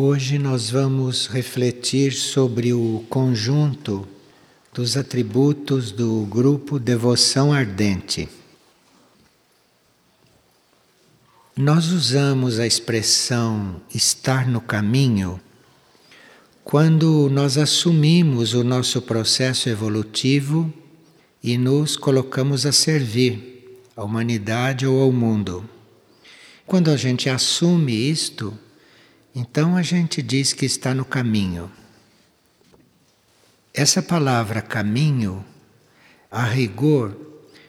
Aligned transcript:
Hoje 0.00 0.38
nós 0.38 0.70
vamos 0.70 1.26
refletir 1.26 2.12
sobre 2.12 2.72
o 2.72 3.04
conjunto 3.08 4.06
dos 4.72 4.96
atributos 4.96 5.90
do 5.90 6.24
grupo 6.26 6.78
Devoção 6.78 7.52
Ardente. 7.52 8.28
Nós 11.56 11.90
usamos 11.90 12.60
a 12.60 12.66
expressão 12.68 13.82
estar 13.92 14.46
no 14.46 14.60
caminho 14.60 15.40
quando 16.62 17.28
nós 17.28 17.58
assumimos 17.58 18.54
o 18.54 18.62
nosso 18.62 19.02
processo 19.02 19.68
evolutivo 19.68 20.72
e 21.42 21.58
nos 21.58 21.96
colocamos 21.96 22.64
a 22.64 22.70
servir 22.70 23.82
à 23.96 24.04
humanidade 24.04 24.86
ou 24.86 25.02
ao 25.02 25.10
mundo. 25.10 25.68
Quando 26.68 26.88
a 26.88 26.96
gente 26.96 27.28
assume 27.28 27.92
isto, 27.92 28.56
então 29.34 29.76
a 29.76 29.82
gente 29.82 30.22
diz 30.22 30.52
que 30.52 30.66
está 30.66 30.94
no 30.94 31.04
caminho. 31.04 31.70
Essa 33.72 34.02
palavra 34.02 34.60
caminho, 34.60 35.44
a 36.30 36.44
rigor, 36.44 37.16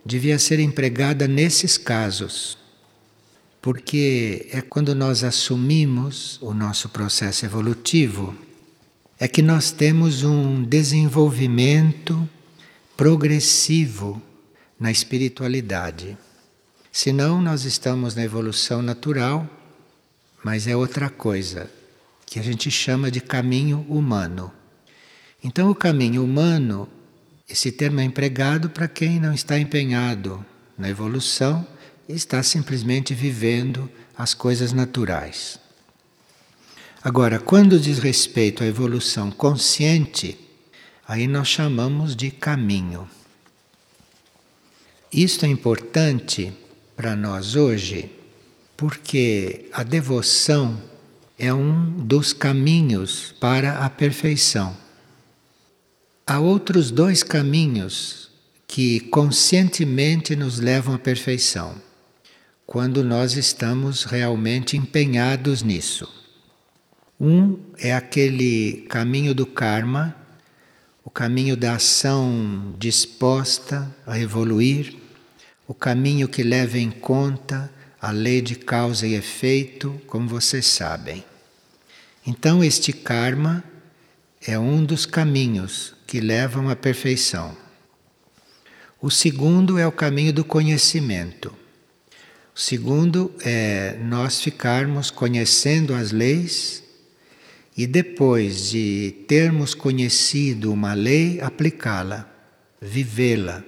devia 0.06 0.40
ser 0.40 0.60
empregada 0.60 1.28
nesses 1.28 1.78
casos, 1.78 2.58
porque 3.62 4.48
é 4.52 4.62
quando 4.62 4.96
nós 4.96 5.24
assumimos 5.24 6.40
o 6.42 6.54
nosso 6.54 6.90
processo 6.90 7.46
evolutivo, 7.46 8.36
é 9.20 9.28
que 9.28 9.42
nós 9.42 9.72
temos 9.72 10.24
um 10.24 10.64
desenvolvimento 10.64 12.28
progressivo 12.96 14.22
na 14.80 14.92
espiritualidade. 14.92 16.18
Senão, 16.92 17.42
nós 17.42 17.66
estamos 17.66 18.16
na 18.16 18.24
evolução 18.24 18.82
natural 18.82 19.48
mas 20.44 20.68
é 20.68 20.76
outra 20.76 21.10
coisa, 21.10 21.70
que 22.26 22.40
a 22.40 22.44
gente 22.44 22.70
chama 22.70 23.10
de 23.10 23.20
caminho 23.20 23.86
humano. 23.90 24.52
Então, 25.44 25.70
o 25.70 25.76
caminho 25.76 26.24
humano, 26.24 26.88
esse 27.48 27.72
termo 27.72 28.00
é 28.00 28.04
empregado 28.04 28.70
para 28.70 28.88
quem 28.88 29.20
não 29.20 29.34
está 29.34 29.58
empenhado 29.58 30.46
na 30.78 30.90
evolução 30.90 31.66
e 32.08 32.14
está 32.14 32.42
simplesmente 32.44 33.14
vivendo 33.14 33.90
as 34.18 34.34
coisas 34.34 34.74
naturais. 34.74 35.60
Agora, 37.02 37.40
quando 37.40 37.80
diz 37.80 38.00
respeito 38.00 38.64
à 38.64 38.68
evolução 38.68 39.32
consciente, 39.32 40.38
aí 41.08 41.28
nós 41.28 41.48
chamamos 41.48 42.16
de 42.16 42.30
caminho. 42.30 43.10
Isto 45.12 45.46
é 45.46 45.48
importante 45.50 46.54
para 46.96 47.16
nós 47.16 47.56
hoje 47.56 48.19
porque 48.80 49.66
a 49.74 49.84
devoção 49.84 50.82
é 51.38 51.54
um 51.54 51.92
dos 51.98 52.32
caminhos 52.32 53.36
para 53.38 53.80
a 53.80 53.90
perfeição. 53.90 54.74
Há 56.26 56.40
outros 56.40 56.90
dois 56.90 57.22
caminhos 57.22 58.32
que 58.66 59.02
conscientemente 59.02 60.34
nos 60.34 60.62
levam 60.62 60.96
à 60.96 60.98
perfeição, 60.98 61.76
quando 62.66 63.04
nós 63.04 63.36
estamos 63.36 64.06
realmente 64.06 64.78
empenhados 64.78 65.62
nisso. 65.62 66.08
Um 67.20 67.60
é 67.78 67.94
aquele 67.94 68.86
caminho 68.88 69.36
do 69.36 69.46
karma, 69.46 70.16
o 71.04 71.10
caminho 71.10 71.58
da 71.58 71.74
ação 71.74 72.74
disposta 72.80 73.94
a 74.08 74.18
evoluir, 74.18 74.96
o 75.68 75.74
caminho 75.74 76.30
que 76.30 76.44
leva 76.44 76.78
em 76.78 76.90
conta 76.90 77.70
a 78.02 78.12
lei 78.12 78.42
de 78.42 78.56
causa 78.56 79.06
e 79.06 79.14
efeito, 79.14 80.00
como 80.08 80.28
vocês 80.28 80.66
sabem. 80.66 81.24
Então, 82.26 82.64
este 82.64 82.94
karma 82.94 83.64
é 84.46 84.58
um 84.58 84.84
dos 84.84 85.06
caminhos 85.06 85.96
que 86.08 86.20
levam 86.20 86.70
à 86.70 86.76
perfeição. 86.76 87.56
O 89.02 89.10
segundo 89.10 89.78
é 89.78 89.88
o 89.88 89.92
caminho 89.92 90.34
do 90.34 90.44
conhecimento. 90.44 91.54
O 92.56 92.60
segundo 92.60 93.34
é 93.42 93.98
nós 94.04 94.42
ficarmos 94.42 95.10
conhecendo 95.10 95.94
as 95.94 96.12
leis 96.12 96.84
e 97.78 97.88
depois 97.88 98.70
de 98.72 99.16
termos 99.28 99.74
conhecido 99.74 100.74
uma 100.74 100.94
lei, 100.94 101.40
aplicá-la, 101.40 102.30
vivê-la. 102.82 103.64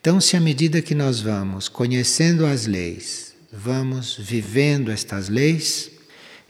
Então, 0.00 0.20
se 0.20 0.36
à 0.36 0.40
medida 0.40 0.80
que 0.80 0.94
nós 0.94 1.20
vamos 1.20 1.68
conhecendo 1.68 2.46
as 2.46 2.66
leis, 2.66 3.34
vamos 3.52 4.16
vivendo 4.16 4.92
estas 4.92 5.28
leis, 5.28 5.90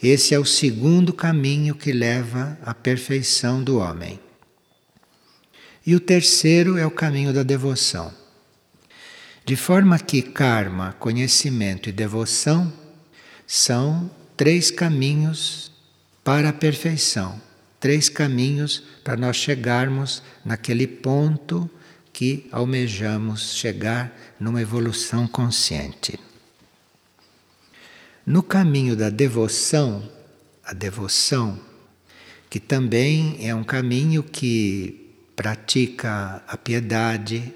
esse 0.03 0.35
é 0.35 0.39
o 0.39 0.45
segundo 0.45 1.13
caminho 1.15 1.75
que 1.75 1.91
leva 1.91 2.59
à 2.63 2.75
perfeição 2.75 3.65
do 3.65 3.79
homem. 3.79 4.21
E 5.85 5.95
o 5.95 6.01
terceiro 6.01 6.77
é 6.77 6.85
o 6.85 6.91
caminho 6.91 7.33
da 7.33 7.43
devoção. 7.43 8.13
De 9.47 9.57
forma 9.57 9.99
que 9.99 10.21
karma, 10.21 10.93
conhecimento 10.99 11.89
e 11.89 11.93
devoção 11.93 12.71
são 13.47 14.11
três 14.37 14.71
caminhos 14.71 15.73
para 16.23 16.51
a 16.51 16.53
perfeição, 16.53 17.41
três 17.81 18.11
caminhos 18.11 18.83
para 19.03 19.17
nós 19.17 19.37
chegarmos 19.37 20.23
naquele 20.45 20.87
ponto 20.87 21.69
que 22.19 22.49
almejamos 22.51 23.55
chegar 23.55 24.13
numa 24.41 24.61
evolução 24.61 25.29
consciente. 25.29 26.19
No 28.27 28.43
caminho 28.43 28.97
da 28.97 29.09
devoção, 29.09 30.03
a 30.65 30.73
devoção, 30.73 31.61
que 32.51 32.59
também 32.59 33.39
é 33.41 33.55
um 33.55 33.63
caminho 33.63 34.25
que 34.25 35.15
pratica 35.37 36.43
a 36.49 36.57
piedade, 36.57 37.55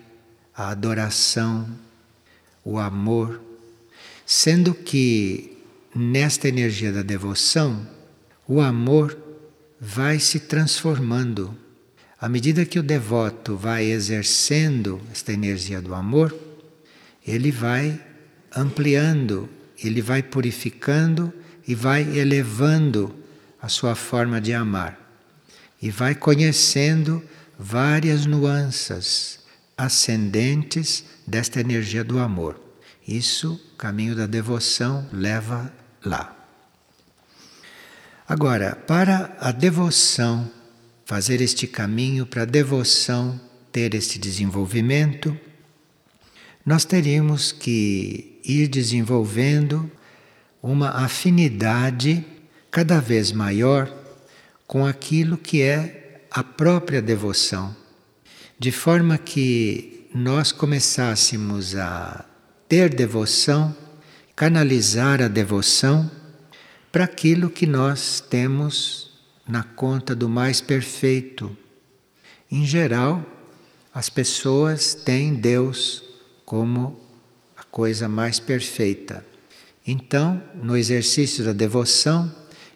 a 0.55 0.69
adoração, 0.69 1.69
o 2.65 2.79
amor, 2.79 3.43
sendo 4.25 4.75
que 4.75 5.59
nesta 5.93 6.47
energia 6.47 6.93
da 6.93 7.03
devoção, 7.03 7.84
o 8.47 8.61
amor 8.61 9.19
vai 9.81 10.21
se 10.21 10.39
transformando 10.39 11.53
à 12.22 12.28
medida 12.28 12.65
que 12.65 12.78
o 12.78 12.84
devoto 12.84 13.56
vai 13.56 13.87
exercendo 13.87 15.03
esta 15.10 15.33
energia 15.33 15.83
do 15.83 15.93
amor, 15.93 16.33
ele 17.27 17.50
vai 17.50 18.00
ampliando, 18.55 19.49
ele 19.77 20.00
vai 20.00 20.22
purificando 20.22 21.32
e 21.66 21.75
vai 21.75 22.03
elevando 22.16 23.12
a 23.61 23.69
sua 23.69 23.97
forma 23.97 24.41
de 24.41 24.55
amar. 24.55 25.00
E 25.82 25.91
vai 25.91 26.15
conhecendo 26.15 27.21
várias 27.59 28.25
nuances 28.25 29.41
ascendentes 29.77 31.05
desta 31.27 31.59
energia 31.59 32.05
do 32.05 32.21
amor. 32.21 32.56
Isso, 33.05 33.61
caminho 33.77 34.15
da 34.15 34.28
devoção, 34.28 35.09
leva 35.12 35.72
lá. 36.05 36.37
Agora, 38.28 38.77
para 38.77 39.37
a 39.41 39.50
devoção 39.50 40.49
fazer 41.12 41.43
este 41.43 41.67
caminho 41.67 42.25
para 42.25 42.41
a 42.41 42.47
devoção 42.47 43.39
ter 43.71 43.95
este 43.95 44.19
desenvolvimento, 44.19 45.39
nós 46.65 46.87
teríamos 46.87 47.53
que 47.53 48.41
ir 48.43 48.67
desenvolvendo 48.67 49.93
uma 50.62 50.89
afinidade 51.05 52.25
cada 52.71 52.99
vez 52.99 53.31
maior 53.31 53.95
com 54.67 54.87
aquilo 54.87 55.37
que 55.37 55.61
é 55.61 56.25
a 56.31 56.43
própria 56.43 57.03
devoção, 57.03 57.77
de 58.59 58.73
forma 58.73 59.19
que 59.19 60.09
nós 60.15 60.50
começássemos 60.50 61.77
a 61.77 62.25
ter 62.67 62.89
devoção, 62.89 63.76
canalizar 64.35 65.20
a 65.20 65.29
devoção 65.29 66.11
para 66.91 67.05
aquilo 67.05 67.50
que 67.50 67.67
nós 67.67 68.19
temos 68.19 69.01
na 69.47 69.62
conta 69.62 70.15
do 70.15 70.29
mais 70.29 70.61
perfeito. 70.61 71.56
Em 72.50 72.65
geral, 72.65 73.25
as 73.94 74.09
pessoas 74.09 74.94
têm 74.94 75.35
Deus 75.35 76.03
como 76.44 77.00
a 77.56 77.62
coisa 77.62 78.09
mais 78.09 78.39
perfeita. 78.39 79.25
Então, 79.87 80.43
no 80.55 80.77
exercício 80.77 81.44
da 81.44 81.53
devoção, 81.53 82.33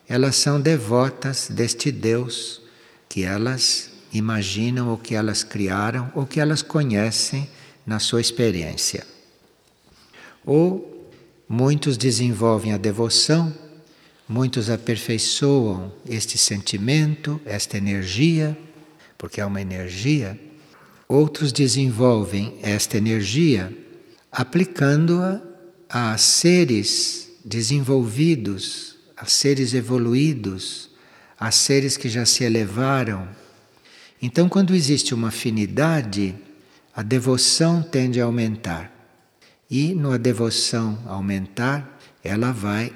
elas 0.08 0.36
são 0.36 0.60
devotas 0.60 1.48
deste 1.50 1.90
Deus 1.92 2.60
que 3.08 3.22
elas 3.22 3.90
imaginam 4.12 4.88
ou 4.88 4.98
que 4.98 5.14
elas 5.14 5.42
criaram 5.44 6.10
ou 6.14 6.26
que 6.26 6.40
elas 6.40 6.62
conhecem 6.62 7.48
na 7.86 7.98
sua 7.98 8.20
experiência. 8.20 9.06
Ou 10.44 11.10
muitos 11.48 11.96
desenvolvem 11.96 12.72
a 12.72 12.76
devoção 12.76 13.54
Muitos 14.28 14.68
aperfeiçoam 14.68 15.92
este 16.08 16.36
sentimento, 16.36 17.40
esta 17.44 17.76
energia, 17.76 18.56
porque 19.16 19.40
é 19.40 19.46
uma 19.46 19.60
energia. 19.60 20.38
Outros 21.08 21.52
desenvolvem 21.52 22.58
esta 22.62 22.96
energia 22.96 23.72
aplicando-a 24.32 25.40
a 25.88 26.18
seres 26.18 27.30
desenvolvidos 27.44 28.96
a 29.16 29.24
seres 29.24 29.72
evoluídos, 29.72 30.90
a 31.40 31.50
seres 31.50 31.96
que 31.96 32.08
já 32.08 32.26
se 32.26 32.44
elevaram. 32.44 33.26
Então, 34.20 34.48
quando 34.48 34.74
existe 34.74 35.14
uma 35.14 35.28
afinidade, 35.28 36.34
a 36.94 37.02
devoção 37.02 37.82
tende 37.82 38.20
a 38.20 38.24
aumentar. 38.24 38.92
E 39.70 39.94
no 39.94 40.12
a 40.12 40.16
devoção 40.16 41.02
aumentar, 41.06 41.98
ela 42.22 42.52
vai 42.52 42.92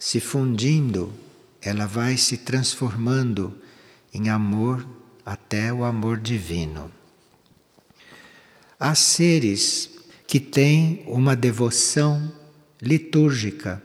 se 0.00 0.18
fundindo, 0.18 1.12
ela 1.60 1.86
vai 1.86 2.16
se 2.16 2.38
transformando 2.38 3.54
em 4.14 4.30
amor 4.30 4.88
até 5.26 5.70
o 5.70 5.84
amor 5.84 6.18
divino. 6.18 6.90
Há 8.78 8.94
seres 8.94 9.90
que 10.26 10.40
têm 10.40 11.04
uma 11.06 11.36
devoção 11.36 12.32
litúrgica 12.80 13.82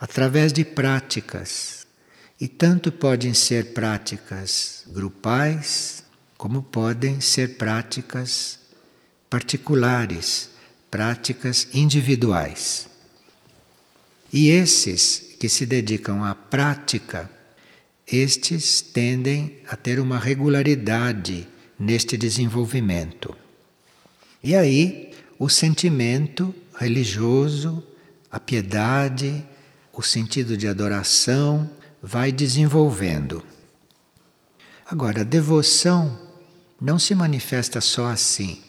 através 0.00 0.54
de 0.54 0.64
práticas. 0.64 1.86
E 2.40 2.48
tanto 2.48 2.90
podem 2.90 3.34
ser 3.34 3.74
práticas 3.74 4.84
grupais, 4.88 6.02
como 6.38 6.62
podem 6.62 7.20
ser 7.20 7.58
práticas 7.58 8.58
particulares, 9.28 10.48
práticas 10.90 11.68
individuais. 11.74 12.88
E 14.32 14.48
esses 14.48 15.31
que 15.42 15.48
se 15.48 15.66
dedicam 15.66 16.22
à 16.22 16.36
prática, 16.36 17.28
estes 18.06 18.80
tendem 18.80 19.58
a 19.68 19.74
ter 19.74 19.98
uma 19.98 20.16
regularidade 20.16 21.48
neste 21.76 22.16
desenvolvimento. 22.16 23.36
E 24.40 24.54
aí 24.54 25.12
o 25.40 25.48
sentimento 25.48 26.54
religioso, 26.78 27.82
a 28.30 28.38
piedade, 28.38 29.44
o 29.92 30.00
sentido 30.00 30.56
de 30.56 30.68
adoração 30.68 31.68
vai 32.00 32.30
desenvolvendo. 32.30 33.42
Agora, 34.86 35.22
a 35.22 35.24
devoção 35.24 36.20
não 36.80 37.00
se 37.00 37.16
manifesta 37.16 37.80
só 37.80 38.06
assim, 38.06 38.62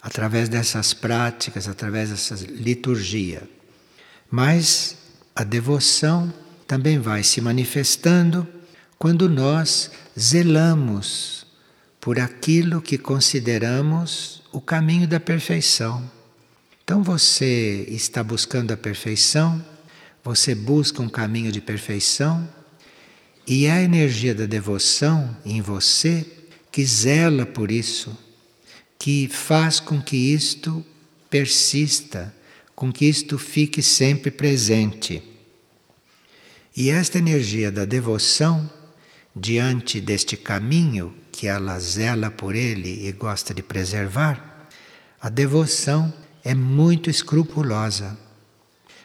através 0.00 0.48
dessas 0.48 0.94
práticas, 0.94 1.66
através 1.66 2.10
dessa 2.10 2.36
liturgia, 2.36 3.42
mas 4.30 4.99
a 5.40 5.44
devoção 5.44 6.30
também 6.66 6.98
vai 6.98 7.22
se 7.22 7.40
manifestando 7.40 8.46
quando 8.98 9.26
nós 9.26 9.90
zelamos 10.18 11.46
por 11.98 12.20
aquilo 12.20 12.82
que 12.82 12.98
consideramos 12.98 14.42
o 14.52 14.60
caminho 14.60 15.08
da 15.08 15.18
perfeição. 15.18 16.04
Então 16.84 17.02
você 17.02 17.86
está 17.88 18.22
buscando 18.22 18.72
a 18.72 18.76
perfeição, 18.76 19.64
você 20.22 20.54
busca 20.54 21.00
um 21.00 21.08
caminho 21.08 21.50
de 21.50 21.62
perfeição 21.62 22.46
e 23.46 23.64
é 23.64 23.72
a 23.72 23.82
energia 23.82 24.34
da 24.34 24.44
devoção 24.44 25.34
em 25.42 25.62
você 25.62 26.26
que 26.70 26.84
zela 26.84 27.46
por 27.46 27.70
isso, 27.70 28.14
que 28.98 29.26
faz 29.26 29.80
com 29.80 30.02
que 30.02 30.18
isto 30.18 30.84
persista, 31.30 32.30
com 32.76 32.92
que 32.92 33.06
isto 33.06 33.38
fique 33.38 33.82
sempre 33.82 34.30
presente. 34.30 35.29
E 36.76 36.90
esta 36.90 37.18
energia 37.18 37.70
da 37.70 37.84
devoção, 37.84 38.70
diante 39.34 40.00
deste 40.00 40.36
caminho 40.36 41.14
que 41.32 41.46
ela 41.46 41.78
zela 41.78 42.30
por 42.30 42.54
ele 42.54 43.06
e 43.08 43.12
gosta 43.12 43.52
de 43.52 43.62
preservar, 43.62 44.68
a 45.20 45.28
devoção 45.28 46.12
é 46.44 46.54
muito 46.54 47.10
escrupulosa. 47.10 48.16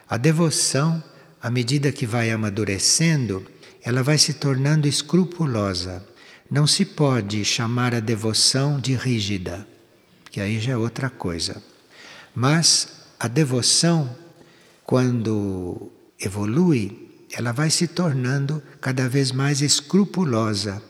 A 0.08 0.18
devoção, 0.18 1.04
à 1.42 1.50
medida 1.50 1.92
que 1.92 2.06
vai 2.06 2.30
amadurecendo, 2.32 3.46
ela 3.84 4.04
vai 4.04 4.18
se 4.18 4.34
tornando 4.34 4.88
escrupulosa. 4.88 6.06
Não 6.50 6.68
se 6.68 6.86
pode 6.86 7.44
chamar 7.44 7.96
a 7.96 8.00
devoção 8.00 8.80
de 8.80 8.94
rígida, 8.94 9.68
que 10.30 10.40
aí 10.40 10.60
já 10.60 10.74
é 10.74 10.78
outra 10.78 11.10
coisa. 11.10 11.62
Mas 12.34 12.88
a 13.20 13.28
devoção, 13.28 14.16
quando 14.84 15.92
evolui, 16.20 17.05
ela 17.32 17.52
vai 17.52 17.70
se 17.70 17.88
tornando 17.88 18.62
cada 18.80 19.10
vez 19.10 19.32
mais 19.32 19.62
escrupulosa, 19.62 20.82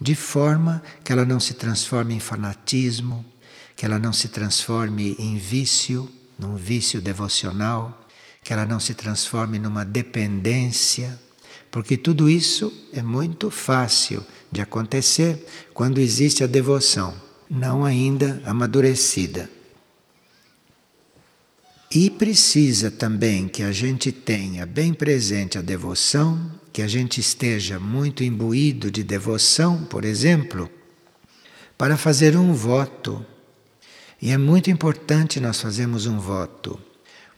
de 0.00 0.14
forma 0.14 0.82
que 1.04 1.12
ela 1.12 1.24
não 1.24 1.38
se 1.38 1.54
transforme 1.54 2.14
em 2.14 2.20
fanatismo, 2.20 3.24
que 3.76 3.84
ela 3.84 3.98
não 3.98 4.12
se 4.12 4.28
transforme 4.28 5.14
em 5.18 5.36
vício, 5.36 6.10
num 6.38 6.56
vício 6.56 7.00
devocional, 7.00 8.08
que 8.42 8.52
ela 8.52 8.64
não 8.64 8.80
se 8.80 8.94
transforme 8.94 9.58
numa 9.58 9.84
dependência, 9.84 11.18
porque 11.70 11.96
tudo 11.96 12.28
isso 12.28 12.72
é 12.92 13.02
muito 13.02 13.50
fácil 13.50 14.24
de 14.50 14.60
acontecer 14.60 15.46
quando 15.72 15.98
existe 15.98 16.42
a 16.42 16.46
devoção, 16.46 17.14
não 17.48 17.84
ainda 17.84 18.42
amadurecida. 18.44 19.48
E 21.92 22.08
precisa 22.08 22.88
também 22.88 23.48
que 23.48 23.64
a 23.64 23.72
gente 23.72 24.12
tenha 24.12 24.64
bem 24.64 24.94
presente 24.94 25.58
a 25.58 25.60
devoção, 25.60 26.52
que 26.72 26.82
a 26.82 26.86
gente 26.86 27.20
esteja 27.20 27.80
muito 27.80 28.22
imbuído 28.22 28.92
de 28.92 29.02
devoção, 29.02 29.82
por 29.86 30.04
exemplo, 30.04 30.70
para 31.76 31.96
fazer 31.96 32.36
um 32.36 32.52
voto. 32.52 33.26
E 34.22 34.30
é 34.30 34.38
muito 34.38 34.70
importante 34.70 35.40
nós 35.40 35.60
fazermos 35.60 36.06
um 36.06 36.20
voto, 36.20 36.78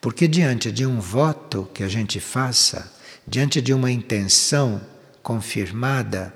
porque 0.02 0.28
diante 0.28 0.70
de 0.70 0.84
um 0.84 1.00
voto 1.00 1.66
que 1.72 1.82
a 1.82 1.88
gente 1.88 2.20
faça, 2.20 2.92
diante 3.26 3.58
de 3.58 3.72
uma 3.72 3.90
intenção 3.90 4.82
confirmada, 5.22 6.34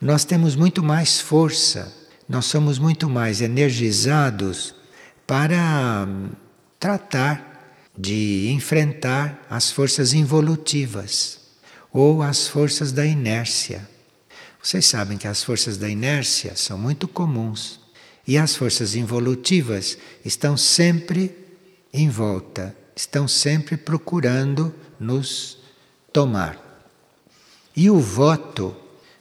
nós 0.00 0.24
temos 0.24 0.56
muito 0.56 0.82
mais 0.82 1.20
força, 1.20 1.94
nós 2.28 2.44
somos 2.44 2.80
muito 2.80 3.08
mais 3.08 3.40
energizados 3.40 4.74
para 5.24 6.08
tratar 6.80 7.51
de 7.96 8.48
enfrentar 8.50 9.46
as 9.50 9.70
forças 9.70 10.12
involutivas 10.12 11.40
ou 11.92 12.22
as 12.22 12.48
forças 12.48 12.90
da 12.90 13.04
inércia. 13.04 13.88
Vocês 14.62 14.86
sabem 14.86 15.18
que 15.18 15.28
as 15.28 15.42
forças 15.42 15.76
da 15.76 15.88
inércia 15.88 16.56
são 16.56 16.78
muito 16.78 17.06
comuns 17.06 17.80
e 18.26 18.38
as 18.38 18.54
forças 18.54 18.94
involutivas 18.94 19.98
estão 20.24 20.56
sempre 20.56 21.36
em 21.92 22.08
volta, 22.08 22.74
estão 22.94 23.26
sempre 23.28 23.76
procurando 23.76 24.74
nos 24.98 25.58
tomar. 26.12 26.58
E 27.74 27.90
o 27.90 27.98
voto 27.98 28.76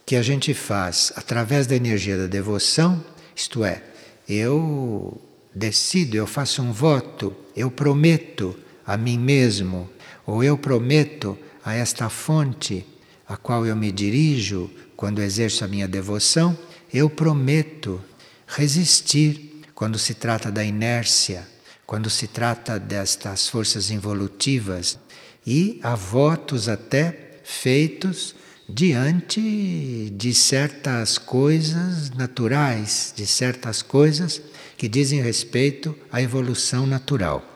que 0.06 0.16
a 0.16 0.22
gente 0.22 0.54
faz 0.54 1.12
através 1.16 1.68
da 1.68 1.76
energia 1.76 2.18
da 2.18 2.28
devoção, 2.28 3.04
isto 3.36 3.64
é, 3.64 3.84
eu 4.28 5.20
decido, 5.54 6.16
eu 6.16 6.28
faço 6.28 6.62
um 6.62 6.72
voto, 6.72 7.36
eu 7.56 7.72
prometo 7.72 8.58
a 8.86 8.98
mim 8.98 9.18
mesmo, 9.18 9.90
ou 10.26 10.44
eu 10.44 10.58
prometo 10.58 11.38
a 11.64 11.74
esta 11.74 12.10
fonte 12.10 12.86
a 13.28 13.38
qual 13.38 13.66
eu 13.66 13.76
me 13.76 13.92
dirijo 13.92 14.70
quando 14.96 15.22
exerço 15.22 15.64
a 15.64 15.68
minha 15.68 15.88
devoção, 15.88 16.58
eu 16.94 17.10
prometo 17.10 18.02
resistir 18.46 19.62
quando 19.74 19.98
se 19.98 20.14
trata 20.14 20.52
da 20.52 20.64
inércia, 20.64 21.48
quando 21.88 22.10
se 22.10 22.28
trata 22.28 22.78
destas 22.78 23.48
forças 23.48 23.90
involutivas, 23.90 25.00
e 25.46 25.80
há 25.82 25.96
votos 25.96 26.70
até 26.70 27.40
feitos 27.44 28.36
diante 28.70 30.10
de 30.16 30.34
certas 30.34 31.18
coisas 31.18 32.12
naturais, 32.12 33.14
de 33.16 33.26
certas 33.26 33.82
coisas 33.82 34.42
que 34.78 34.88
dizem 34.88 35.22
respeito 35.22 35.98
à 36.12 36.22
evolução 36.22 36.86
natural. 36.86 37.51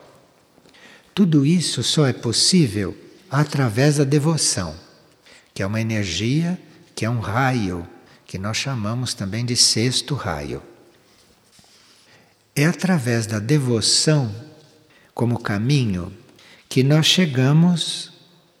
Tudo 1.16 1.46
isso 1.46 1.82
só 1.82 2.06
é 2.06 2.12
possível 2.12 2.94
através 3.30 3.96
da 3.96 4.04
devoção, 4.04 4.76
que 5.54 5.62
é 5.62 5.66
uma 5.66 5.80
energia, 5.80 6.60
que 6.94 7.06
é 7.06 7.10
um 7.10 7.20
raio, 7.20 7.88
que 8.26 8.36
nós 8.36 8.58
chamamos 8.58 9.14
também 9.14 9.42
de 9.42 9.56
sexto 9.56 10.14
raio. 10.14 10.62
É 12.54 12.66
através 12.66 13.26
da 13.26 13.38
devoção, 13.38 14.30
como 15.14 15.38
caminho, 15.40 16.12
que 16.68 16.82
nós 16.82 17.06
chegamos 17.06 18.12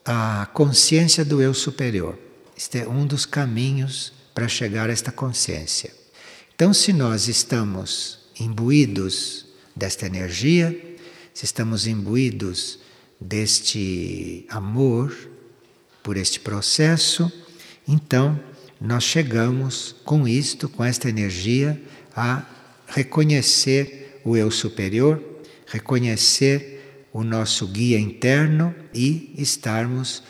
à 0.02 0.48
consciência 0.54 1.26
do 1.26 1.42
eu 1.42 1.52
superior. 1.52 2.18
Este 2.56 2.78
é 2.78 2.88
um 2.88 3.06
dos 3.06 3.26
caminhos 3.26 4.14
para 4.34 4.48
chegar 4.48 4.88
a 4.88 4.92
esta 4.94 5.12
consciência. 5.12 5.92
Então, 6.54 6.72
se 6.72 6.90
nós 6.94 7.28
estamos 7.28 8.18
imbuídos 8.40 9.44
desta 9.76 10.06
energia, 10.06 10.85
se 11.36 11.44
estamos 11.44 11.86
imbuídos 11.86 12.78
deste 13.20 14.46
amor 14.48 15.14
por 16.02 16.16
este 16.16 16.40
processo, 16.40 17.30
então 17.86 18.40
nós 18.80 19.04
chegamos 19.04 19.94
com 20.02 20.26
isto, 20.26 20.66
com 20.66 20.82
esta 20.82 21.10
energia, 21.10 21.78
a 22.16 22.42
reconhecer 22.86 24.18
o 24.24 24.34
eu 24.34 24.50
superior, 24.50 25.22
reconhecer 25.66 27.04
o 27.12 27.22
nosso 27.22 27.66
guia 27.66 28.00
interno 28.00 28.74
e 28.94 29.34
estarmos 29.36 30.22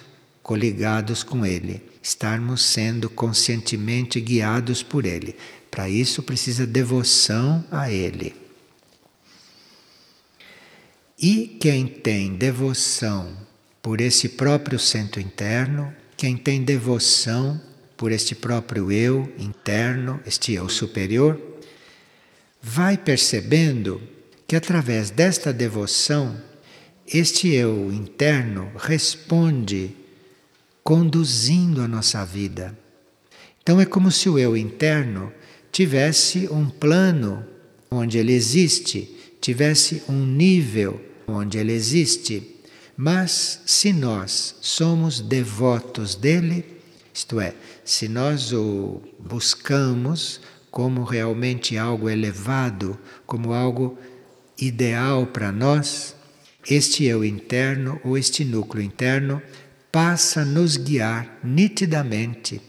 coligados 0.43 1.23
com 1.23 1.47
Ele, 1.47 1.83
estarmos 2.03 2.65
sendo 2.65 3.09
conscientemente 3.09 4.21
guiados 4.21 4.83
por 4.83 5.07
Ele. 5.07 5.37
Para 5.71 5.89
isso 5.89 6.21
precisa 6.21 6.67
devoção 6.67 7.65
a 7.71 7.93
Ele. 7.93 8.46
E 11.19 11.57
quem 11.59 11.87
tem 11.87 12.35
devoção 12.35 13.35
por 13.81 14.01
esse 14.01 14.29
próprio 14.29 14.79
centro 14.79 15.21
interno, 15.21 15.95
quem 16.17 16.37
tem 16.37 16.63
devoção 16.63 17.61
por 17.97 18.13
este 18.13 18.35
próprio 18.35 18.93
eu 18.93 19.33
interno, 19.39 20.21
este 20.27 20.53
eu 20.53 20.69
superior, 20.69 21.41
vai 22.61 22.99
percebendo 22.99 24.03
que 24.47 24.55
através 24.55 25.11
desta 25.11 25.53
devoção, 25.53 26.37
este 27.07 27.49
eu 27.49 27.91
interno 27.91 28.71
responde 28.77 29.97
conduzindo 30.85 31.81
a 31.81 31.89
nossa 31.89 32.25
vida. 32.27 32.77
Então 33.63 33.81
é 33.81 33.87
como 33.87 34.11
se 34.13 34.29
o 34.29 34.39
eu 34.39 34.55
interno 34.55 35.33
tivesse 35.73 36.47
um 36.49 36.69
plano 36.69 37.45
onde 37.91 38.19
ele 38.19 38.33
existe, 38.33 39.16
tivesse 39.47 40.03
um 40.09 40.27
nível 40.27 41.01
onde 41.25 41.57
ele 41.57 41.73
existe. 41.73 42.57
Mas 42.97 43.61
se 43.65 43.93
nós 43.93 44.57
somos 44.61 45.21
devotos 45.21 46.17
dele, 46.17 46.65
isto 47.15 47.39
é, 47.39 47.55
se 47.85 48.09
nós 48.09 48.53
o 48.53 49.01
buscamos 49.21 50.41
como 50.69 51.05
realmente 51.05 51.79
algo 51.79 52.11
elevado, 52.11 52.99
como 53.25 53.53
algo 53.53 53.97
ideal 54.59 55.29
para 55.29 55.53
nós, 55.53 56.17
este 56.69 57.05
eu 57.05 57.25
interno 57.25 58.01
ou 58.03 58.19
este 58.19 58.45
núcleo 58.45 58.83
interno 58.83 59.41
passa 59.93 60.41
a 60.41 60.45
nos 60.45 60.77
guiar 60.77 61.39
nitidamente. 61.45 62.61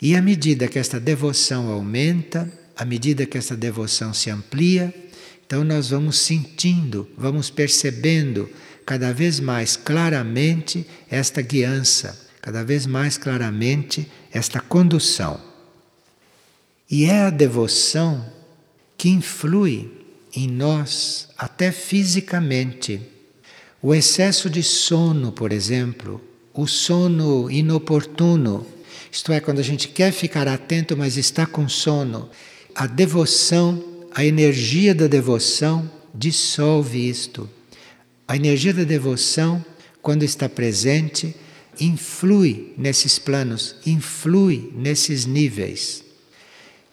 E 0.00 0.16
à 0.16 0.22
medida 0.22 0.68
que 0.68 0.78
esta 0.78 0.98
devoção 0.98 1.70
aumenta, 1.70 2.50
à 2.74 2.86
medida 2.86 3.26
que 3.26 3.36
esta 3.36 3.54
devoção 3.54 4.14
se 4.14 4.30
amplia, 4.30 4.94
então 5.48 5.64
nós 5.64 5.88
vamos 5.88 6.18
sentindo, 6.18 7.08
vamos 7.16 7.48
percebendo 7.48 8.50
cada 8.84 9.14
vez 9.14 9.40
mais 9.40 9.78
claramente 9.78 10.86
esta 11.10 11.40
guiança, 11.40 12.28
cada 12.42 12.62
vez 12.62 12.84
mais 12.84 13.16
claramente 13.16 14.06
esta 14.30 14.60
condução. 14.60 15.40
E 16.90 17.06
é 17.06 17.22
a 17.22 17.30
devoção 17.30 18.30
que 18.98 19.08
influi 19.08 19.90
em 20.34 20.46
nós 20.46 21.30
até 21.38 21.72
fisicamente. 21.72 23.00
O 23.80 23.94
excesso 23.94 24.50
de 24.50 24.62
sono, 24.62 25.32
por 25.32 25.50
exemplo, 25.50 26.22
o 26.52 26.66
sono 26.66 27.50
inoportuno, 27.50 28.66
isto 29.10 29.32
é, 29.32 29.40
quando 29.40 29.60
a 29.60 29.64
gente 29.64 29.88
quer 29.88 30.12
ficar 30.12 30.46
atento, 30.46 30.94
mas 30.94 31.16
está 31.16 31.46
com 31.46 31.66
sono, 31.70 32.28
a 32.74 32.86
devoção, 32.86 33.97
a 34.14 34.24
energia 34.24 34.94
da 34.94 35.06
devoção 35.06 35.90
dissolve 36.14 37.08
isto. 37.08 37.48
A 38.26 38.36
energia 38.36 38.74
da 38.74 38.84
devoção, 38.84 39.64
quando 40.02 40.22
está 40.22 40.48
presente, 40.48 41.34
influi 41.80 42.72
nesses 42.76 43.18
planos, 43.18 43.76
influi 43.86 44.72
nesses 44.74 45.24
níveis. 45.24 46.04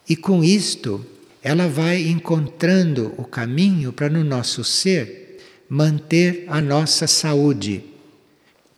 E 0.08 0.16
com 0.16 0.44
isto, 0.44 1.06
ela 1.42 1.68
vai 1.68 2.04
encontrando 2.08 3.14
o 3.18 3.24
caminho 3.24 3.92
para 3.92 4.10
no 4.10 4.24
nosso 4.24 4.64
ser 4.64 5.40
manter 5.70 6.46
a 6.48 6.62
nossa 6.62 7.08
saúde 7.08 7.96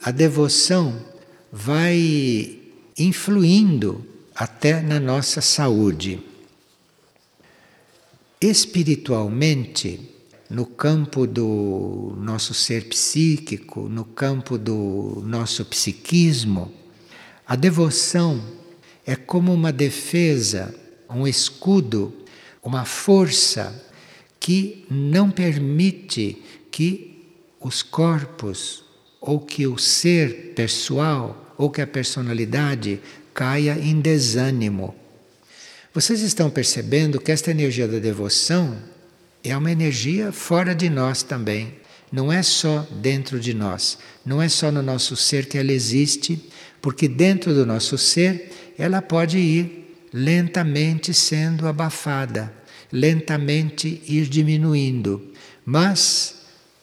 a 0.01 0.11
devoção 0.11 0.95
vai 1.51 2.59
influindo 2.97 4.05
até 4.35 4.81
na 4.81 4.99
nossa 4.99 5.41
saúde. 5.41 6.19
Espiritualmente, 8.39 9.99
no 10.47 10.63
campo 10.63 11.25
do 11.25 12.13
nosso 12.19 12.53
ser 12.53 12.87
psíquico, 12.87 13.89
no 13.89 14.05
campo 14.05 14.59
do 14.59 15.23
nosso 15.25 15.65
psiquismo, 15.65 16.71
a 17.47 17.55
devoção 17.55 18.39
é 19.03 19.15
como 19.15 19.51
uma 19.51 19.71
defesa, 19.71 20.75
um 21.09 21.27
escudo, 21.27 22.13
uma 22.61 22.85
força 22.85 23.83
que 24.39 24.85
não 24.87 25.31
permite 25.31 26.39
que 26.69 27.25
os 27.59 27.81
corpos 27.81 28.83
ou 29.19 29.39
que 29.39 29.65
o 29.65 29.79
ser 29.79 30.53
pessoal 30.53 31.55
ou 31.57 31.71
que 31.71 31.81
a 31.81 31.87
personalidade 31.87 32.99
caia 33.33 33.79
em 33.79 33.99
desânimo. 33.99 34.93
Vocês 35.93 36.21
estão 36.21 36.49
percebendo 36.49 37.19
que 37.19 37.31
esta 37.31 37.51
energia 37.51 37.87
da 37.87 37.99
devoção 37.99 38.77
é 39.43 39.55
uma 39.55 39.71
energia 39.71 40.31
fora 40.31 40.75
de 40.75 40.89
nós 40.89 41.23
também. 41.23 41.73
Não 42.11 42.31
é 42.31 42.41
só 42.41 42.87
dentro 43.01 43.39
de 43.39 43.53
nós, 43.53 43.97
não 44.25 44.41
é 44.41 44.47
só 44.47 44.71
no 44.71 44.81
nosso 44.81 45.15
ser 45.15 45.47
que 45.47 45.57
ela 45.57 45.71
existe, 45.71 46.41
porque 46.81 47.07
dentro 47.07 47.53
do 47.53 47.65
nosso 47.65 47.97
ser 47.97 48.51
ela 48.77 49.01
pode 49.01 49.37
ir 49.37 49.97
lentamente 50.13 51.13
sendo 51.13 51.67
abafada, 51.67 52.53
lentamente 52.91 54.01
ir 54.07 54.27
diminuindo. 54.27 55.33
Mas 55.65 56.35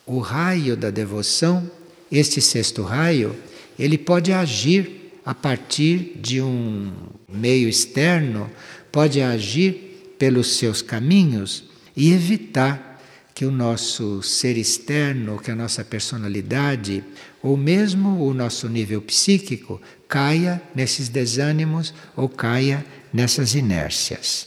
o 0.04 0.18
raio 0.18 0.76
da 0.76 0.90
devoção 0.90 1.70
este 2.11 2.40
sexto 2.40 2.82
raio, 2.82 3.34
ele 3.78 3.99
pode 3.99 4.32
agir 4.32 5.12
a 5.25 5.34
partir 5.34 6.12
de 6.16 6.40
um 6.40 6.92
meio 7.28 7.68
externo, 7.68 8.50
pode 8.94 9.20
agir 9.20 10.14
pelos 10.20 10.56
seus 10.56 10.80
caminhos 10.80 11.64
e 11.96 12.12
evitar 12.12 13.02
que 13.34 13.44
o 13.44 13.50
nosso 13.50 14.22
ser 14.22 14.56
externo, 14.56 15.40
que 15.40 15.50
a 15.50 15.56
nossa 15.56 15.84
personalidade, 15.84 17.02
ou 17.42 17.56
mesmo 17.56 18.24
o 18.24 18.32
nosso 18.32 18.68
nível 18.68 19.02
psíquico, 19.02 19.82
caia 20.06 20.62
nesses 20.72 21.08
desânimos 21.08 21.92
ou 22.14 22.28
caia 22.28 22.86
nessas 23.12 23.56
inércias. 23.56 24.46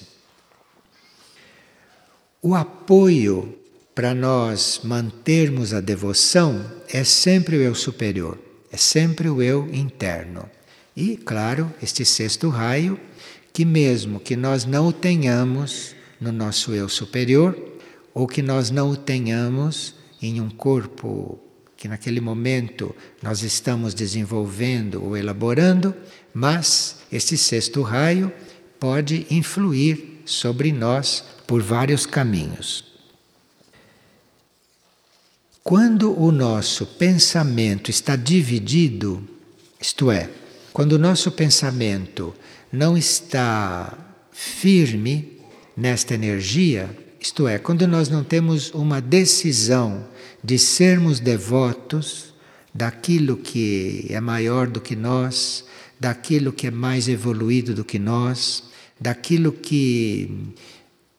O 2.42 2.56
apoio 2.56 3.54
para 3.94 4.16
nós 4.16 4.80
mantermos 4.82 5.74
a 5.74 5.82
devoção 5.82 6.66
é 6.88 7.04
sempre 7.04 7.58
o 7.58 7.62
eu 7.62 7.75
superior, 7.75 8.39
é 8.72 8.77
sempre 8.77 9.27
o 9.27 9.42
eu 9.42 9.68
interno. 9.74 10.50
E, 10.96 11.18
claro, 11.18 11.70
este 11.84 12.06
sexto 12.06 12.48
raio, 12.48 12.98
que 13.58 13.66
mesmo 13.66 14.20
que 14.20 14.36
nós 14.36 14.66
não 14.66 14.90
o 14.90 14.94
tenhamos 14.94 15.96
no 16.22 16.32
nosso 16.32 16.76
eu 16.76 16.88
superior, 16.88 17.58
ou 18.14 18.28
que 18.28 18.44
nós 18.44 18.70
não 18.70 18.92
o 18.92 18.96
tenhamos 18.96 19.96
em 20.22 20.40
um 20.40 20.48
corpo 20.48 21.40
que 21.76 21.88
naquele 21.88 22.22
momento 22.22 22.96
nós 23.20 23.42
estamos 23.42 23.96
desenvolvendo 23.96 25.04
ou 25.04 25.18
elaborando, 25.18 25.96
mas 26.32 26.98
este 27.12 27.36
sexto 27.36 27.82
raio 27.82 28.32
pode 28.80 29.26
influir 29.32 30.22
sobre 30.24 30.72
nós 30.72 31.24
por 31.48 31.60
vários 31.60 32.06
caminhos. 32.06 32.84
Quando 35.64 36.16
o 36.16 36.32
nosso 36.32 36.86
pensamento 36.86 37.90
está 37.90 38.16
dividido, 38.16 39.28
isto 39.82 40.12
é, 40.12 40.30
quando 40.72 40.94
o 40.94 41.00
nosso 41.00 41.32
pensamento 41.32 42.36
não 42.72 42.98
está 42.98 43.98
firme 44.32 45.40
nesta 45.76 46.14
energia, 46.14 46.90
isto 47.20 47.48
é, 47.48 47.58
quando 47.58 47.88
nós 47.88 48.10
não 48.10 48.24
temos 48.24 48.72
uma 48.74 49.02
decisão 49.02 50.08
de 50.44 50.58
sermos 50.58 51.20
devotos 51.20 52.34
daquilo 52.74 53.38
que 53.38 54.06
é 54.10 54.20
maior 54.20 54.68
do 54.68 54.80
que 54.80 54.96
nós, 54.96 55.66
daquilo 56.00 56.54
que 56.54 56.68
é 56.68 56.72
mais 56.72 57.08
evoluído 57.08 57.74
do 57.74 57.84
que 57.84 57.98
nós, 57.98 58.64
daquilo 59.00 59.52
que 59.52 60.54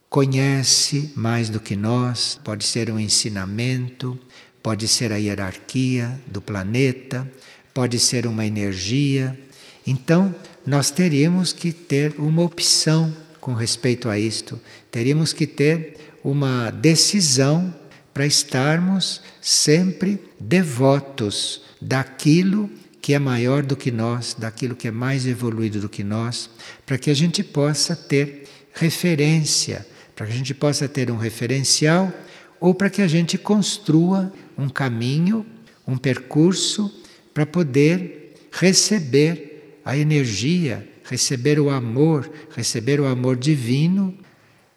conhece 0.09 1.13
mais 1.17 1.49
do 1.49 1.61
que 1.61 1.77
nós, 1.77 2.41
pode 2.45 2.65
ser 2.65 2.91
um 2.91 2.99
ensinamento, 2.99 4.19
pode 4.63 4.87
ser 4.87 5.13
a 5.13 5.17
hierarquia 5.17 6.21
do 6.27 6.41
planeta, 6.41 7.31
pode 7.75 7.99
ser 7.99 8.27
uma 8.27 8.47
energia. 8.47 9.39
Então, 9.87 10.35
nós 10.69 10.91
teríamos 10.91 11.53
que 11.53 11.73
ter 11.73 12.15
uma 12.19 12.43
opção 12.43 13.15
com 13.41 13.55
respeito 13.55 14.09
a 14.09 14.19
isto, 14.19 14.61
teríamos 14.91 15.33
que 15.33 15.47
ter 15.47 15.97
uma 16.23 16.71
decisão 16.71 17.75
para 18.13 18.27
estarmos 18.27 19.23
sempre 19.41 20.21
devotos 20.39 21.63
daquilo 21.81 22.69
que 23.01 23.15
é 23.15 23.19
maior 23.19 23.63
do 23.63 23.77
que 23.77 23.91
nós, 23.91 24.37
daquilo 24.39 24.77
que 24.77 24.89
é 24.89 24.91
mais 24.91 25.27
evoluído 25.27 25.81
do 25.81 25.89
que 25.89 26.05
nós, 26.05 26.51
para 26.85 26.99
que 26.99 27.11
a 27.11 27.15
gente 27.15 27.43
possa 27.43 27.97
ter 27.97 28.45
referência 28.75 29.87
para 30.19 30.27
que 30.27 30.33
a 30.33 30.37
gente 30.37 30.53
possa 30.53 30.89
ter 30.89 31.13
um 31.13 31.17
referencial 31.17 32.13
ou 32.59 32.75
para 32.75 32.91
que 32.91 33.01
a 33.01 33.07
gente 33.07 33.39
construa 33.39 34.33
um 34.59 34.69
caminho, 34.69 35.47
um 35.87 35.97
percurso 35.97 36.93
para 37.33 37.47
poder 37.47 38.35
receber 38.51 39.48
a 39.89 39.97
energia, 39.97 40.87
receber 41.03 41.59
o 41.59 41.71
amor, 41.71 42.31
receber 42.55 43.01
o 43.01 43.07
amor 43.07 43.37
divino 43.37 44.15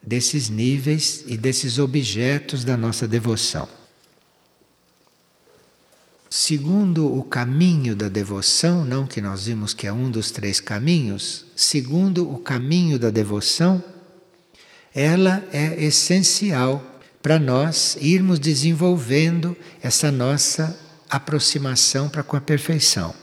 desses 0.01 0.47
níveis 0.47 1.25
e 1.27 1.35
desses 1.35 1.77
objetos 1.77 2.63
da 2.63 2.77
nossa 2.77 3.05
devoção. 3.05 3.67
Segundo 6.29 7.13
o 7.13 7.25
caminho 7.25 7.93
da 7.93 8.07
devoção, 8.07 8.85
não 8.85 9.05
que 9.05 9.19
nós 9.19 9.47
vimos 9.47 9.73
que 9.73 9.85
é 9.85 9.91
um 9.91 10.09
dos 10.09 10.31
três 10.31 10.61
caminhos, 10.61 11.45
segundo 11.57 12.31
o 12.31 12.37
caminho 12.37 12.97
da 12.97 13.09
devoção, 13.09 13.83
ela 14.95 15.45
é 15.51 15.83
essencial 15.83 16.81
para 17.21 17.37
nós 17.37 17.97
irmos 17.99 18.39
desenvolvendo 18.39 19.57
essa 19.83 20.09
nossa 20.09 20.79
aproximação 21.09 22.07
para 22.07 22.23
com 22.23 22.37
a 22.37 22.41
perfeição. 22.41 23.13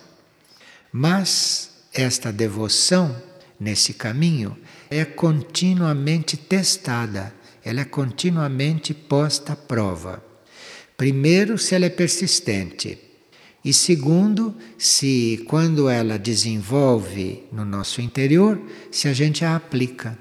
Mas 0.92 1.67
esta 1.98 2.32
devoção 2.32 3.20
nesse 3.58 3.92
caminho 3.92 4.56
é 4.88 5.04
continuamente 5.04 6.36
testada, 6.36 7.34
ela 7.64 7.80
é 7.80 7.84
continuamente 7.84 8.94
posta 8.94 9.54
à 9.54 9.56
prova. 9.56 10.22
Primeiro, 10.96 11.58
se 11.58 11.74
ela 11.74 11.86
é 11.86 11.90
persistente. 11.90 12.96
E 13.64 13.72
segundo, 13.72 14.54
se 14.78 15.44
quando 15.48 15.88
ela 15.88 16.16
desenvolve 16.16 17.42
no 17.50 17.64
nosso 17.64 18.00
interior, 18.00 18.62
se 18.92 19.08
a 19.08 19.12
gente 19.12 19.44
a 19.44 19.56
aplica. 19.56 20.16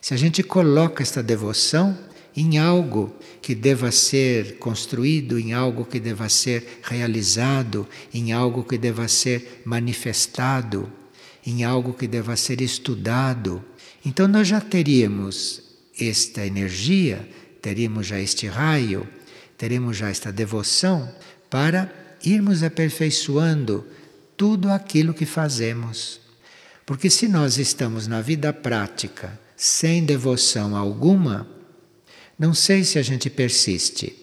Se 0.00 0.14
a 0.14 0.16
gente 0.16 0.42
coloca 0.42 1.02
esta 1.02 1.22
devoção 1.22 1.98
em 2.34 2.56
algo 2.56 3.14
que 3.42 3.54
deva 3.54 3.92
ser 3.92 4.56
construído, 4.56 5.38
em 5.38 5.52
algo 5.52 5.84
que 5.84 6.00
deva 6.00 6.30
ser 6.30 6.80
realizado, 6.82 7.86
em 8.14 8.32
algo 8.32 8.64
que 8.64 8.78
deva 8.78 9.06
ser 9.06 9.60
manifestado, 9.66 10.90
em 11.46 11.64
algo 11.64 11.92
que 11.92 12.06
deva 12.06 12.36
ser 12.36 12.60
estudado, 12.60 13.64
então 14.04 14.26
nós 14.28 14.48
já 14.48 14.60
teríamos 14.60 15.62
esta 15.98 16.46
energia, 16.46 17.28
teríamos 17.60 18.06
já 18.06 18.18
este 18.18 18.46
raio, 18.46 19.06
teríamos 19.56 19.96
já 19.96 20.08
esta 20.08 20.32
devoção 20.32 21.12
para 21.48 21.92
irmos 22.24 22.62
aperfeiçoando 22.62 23.84
tudo 24.36 24.70
aquilo 24.70 25.12
que 25.12 25.26
fazemos. 25.26 26.20
Porque 26.86 27.10
se 27.10 27.28
nós 27.28 27.58
estamos 27.58 28.06
na 28.06 28.20
vida 28.20 28.52
prática 28.52 29.38
sem 29.56 30.04
devoção 30.04 30.74
alguma, 30.74 31.46
não 32.38 32.54
sei 32.54 32.82
se 32.82 32.98
a 32.98 33.02
gente 33.02 33.28
persiste, 33.28 34.16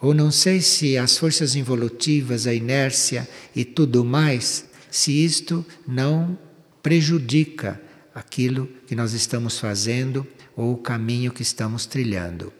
ou 0.00 0.14
não 0.14 0.30
sei 0.30 0.60
se 0.60 0.96
as 0.96 1.18
forças 1.18 1.56
involutivas, 1.56 2.46
a 2.46 2.54
inércia 2.54 3.28
e 3.54 3.64
tudo 3.64 4.04
mais, 4.04 4.66
se 4.90 5.12
isto 5.24 5.66
não 5.86 6.38
prejudica 6.86 7.80
aquilo 8.14 8.68
que 8.86 8.94
nós 8.94 9.12
estamos 9.12 9.58
fazendo 9.58 10.24
ou 10.56 10.72
o 10.72 10.76
caminho 10.76 11.32
que 11.32 11.42
estamos 11.42 11.84
trilhando. 11.84 12.52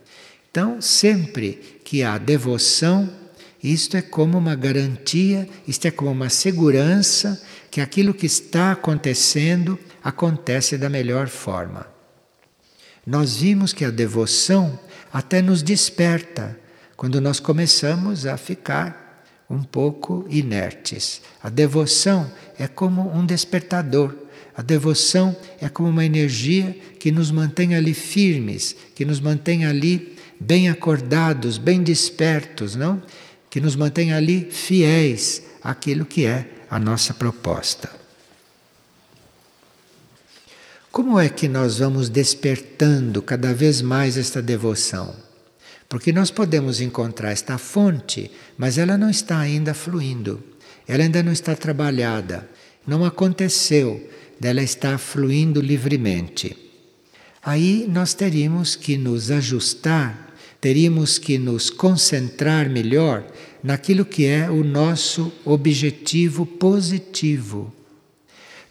Então, 0.50 0.80
sempre 0.80 1.78
que 1.84 2.02
há 2.02 2.18
devoção, 2.18 3.08
isto 3.62 3.96
é 3.96 4.02
como 4.02 4.36
uma 4.36 4.56
garantia, 4.56 5.48
isto 5.64 5.86
é 5.86 5.92
como 5.92 6.10
uma 6.10 6.28
segurança 6.28 7.40
que 7.70 7.80
aquilo 7.80 8.12
que 8.12 8.26
está 8.26 8.72
acontecendo 8.72 9.78
acontece 10.02 10.76
da 10.76 10.88
melhor 10.88 11.28
forma. 11.28 11.86
Nós 13.06 13.36
vimos 13.36 13.72
que 13.72 13.84
a 13.84 13.90
devoção 13.90 14.76
até 15.12 15.40
nos 15.40 15.62
desperta 15.62 16.58
quando 16.96 17.20
nós 17.20 17.38
começamos 17.38 18.26
a 18.26 18.36
ficar 18.36 19.05
um 19.48 19.62
pouco 19.62 20.26
inertes. 20.28 21.20
A 21.42 21.48
devoção 21.48 22.30
é 22.58 22.66
como 22.66 23.10
um 23.14 23.24
despertador. 23.24 24.14
A 24.56 24.62
devoção 24.62 25.36
é 25.60 25.68
como 25.68 25.88
uma 25.88 26.04
energia 26.04 26.76
que 26.98 27.12
nos 27.12 27.30
mantém 27.30 27.74
ali 27.74 27.94
firmes, 27.94 28.74
que 28.94 29.04
nos 29.04 29.20
mantém 29.20 29.66
ali 29.66 30.16
bem 30.40 30.68
acordados, 30.68 31.58
bem 31.58 31.82
despertos, 31.82 32.74
não? 32.74 33.02
Que 33.50 33.60
nos 33.60 33.76
mantém 33.76 34.12
ali 34.12 34.48
fiéis 34.50 35.42
àquilo 35.62 36.04
que 36.04 36.26
é 36.26 36.48
a 36.70 36.78
nossa 36.78 37.14
proposta. 37.14 37.90
Como 40.90 41.20
é 41.20 41.28
que 41.28 41.46
nós 41.46 41.78
vamos 41.78 42.08
despertando 42.08 43.20
cada 43.20 43.52
vez 43.52 43.82
mais 43.82 44.16
esta 44.16 44.40
devoção? 44.40 45.14
Porque 45.88 46.10
nós 46.10 46.30
podemos 46.30 46.80
encontrar 46.80 47.30
esta 47.30 47.58
fonte, 47.58 48.30
mas 48.56 48.78
ela 48.78 48.96
não 48.96 49.10
está 49.10 49.38
ainda 49.38 49.74
fluindo, 49.74 50.42
ela 50.86 51.02
ainda 51.02 51.22
não 51.22 51.32
está 51.32 51.54
trabalhada, 51.54 52.48
não 52.86 53.04
aconteceu 53.04 54.08
dela 54.38 54.62
estar 54.62 54.98
fluindo 54.98 55.60
livremente. 55.60 56.56
Aí 57.42 57.86
nós 57.88 58.14
teríamos 58.14 58.74
que 58.74 58.96
nos 58.96 59.30
ajustar, 59.30 60.34
teríamos 60.60 61.18
que 61.18 61.38
nos 61.38 61.70
concentrar 61.70 62.68
melhor 62.68 63.24
naquilo 63.62 64.04
que 64.04 64.26
é 64.26 64.50
o 64.50 64.64
nosso 64.64 65.32
objetivo 65.44 66.44
positivo. 66.44 67.72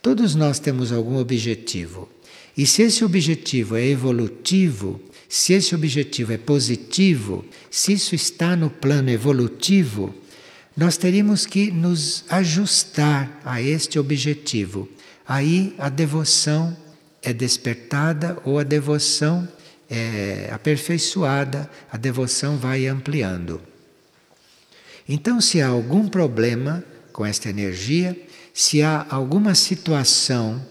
Todos 0.01 0.35
nós 0.35 0.59
temos 0.59 0.91
algum 0.91 1.17
objetivo. 1.17 2.09
E 2.57 2.65
se 2.65 2.83
esse 2.83 3.03
objetivo 3.03 3.75
é 3.75 3.85
evolutivo, 3.85 5.01
se 5.27 5.53
esse 5.53 5.75
objetivo 5.75 6.31
é 6.31 6.37
positivo, 6.37 7.43
se 7.69 7.93
isso 7.93 8.15
está 8.15 8.55
no 8.55 8.69
plano 8.69 9.09
evolutivo, 9.09 10.15
nós 10.77 10.97
teríamos 10.97 11.45
que 11.45 11.71
nos 11.71 12.23
ajustar 12.29 13.41
a 13.43 13.61
este 13.61 13.99
objetivo. 13.99 14.87
Aí 15.27 15.75
a 15.77 15.89
devoção 15.89 16.75
é 17.21 17.33
despertada 17.33 18.37
ou 18.45 18.59
a 18.59 18.63
devoção 18.63 19.47
é 19.89 20.49
aperfeiçoada, 20.51 21.69
a 21.91 21.97
devoção 21.97 22.57
vai 22.57 22.87
ampliando. 22.87 23.61
Então, 25.07 25.39
se 25.39 25.61
há 25.61 25.67
algum 25.67 26.07
problema 26.07 26.83
com 27.13 27.25
esta 27.25 27.49
energia, 27.49 28.19
se 28.53 28.81
há 28.81 29.05
alguma 29.09 29.53
situação 29.53 30.65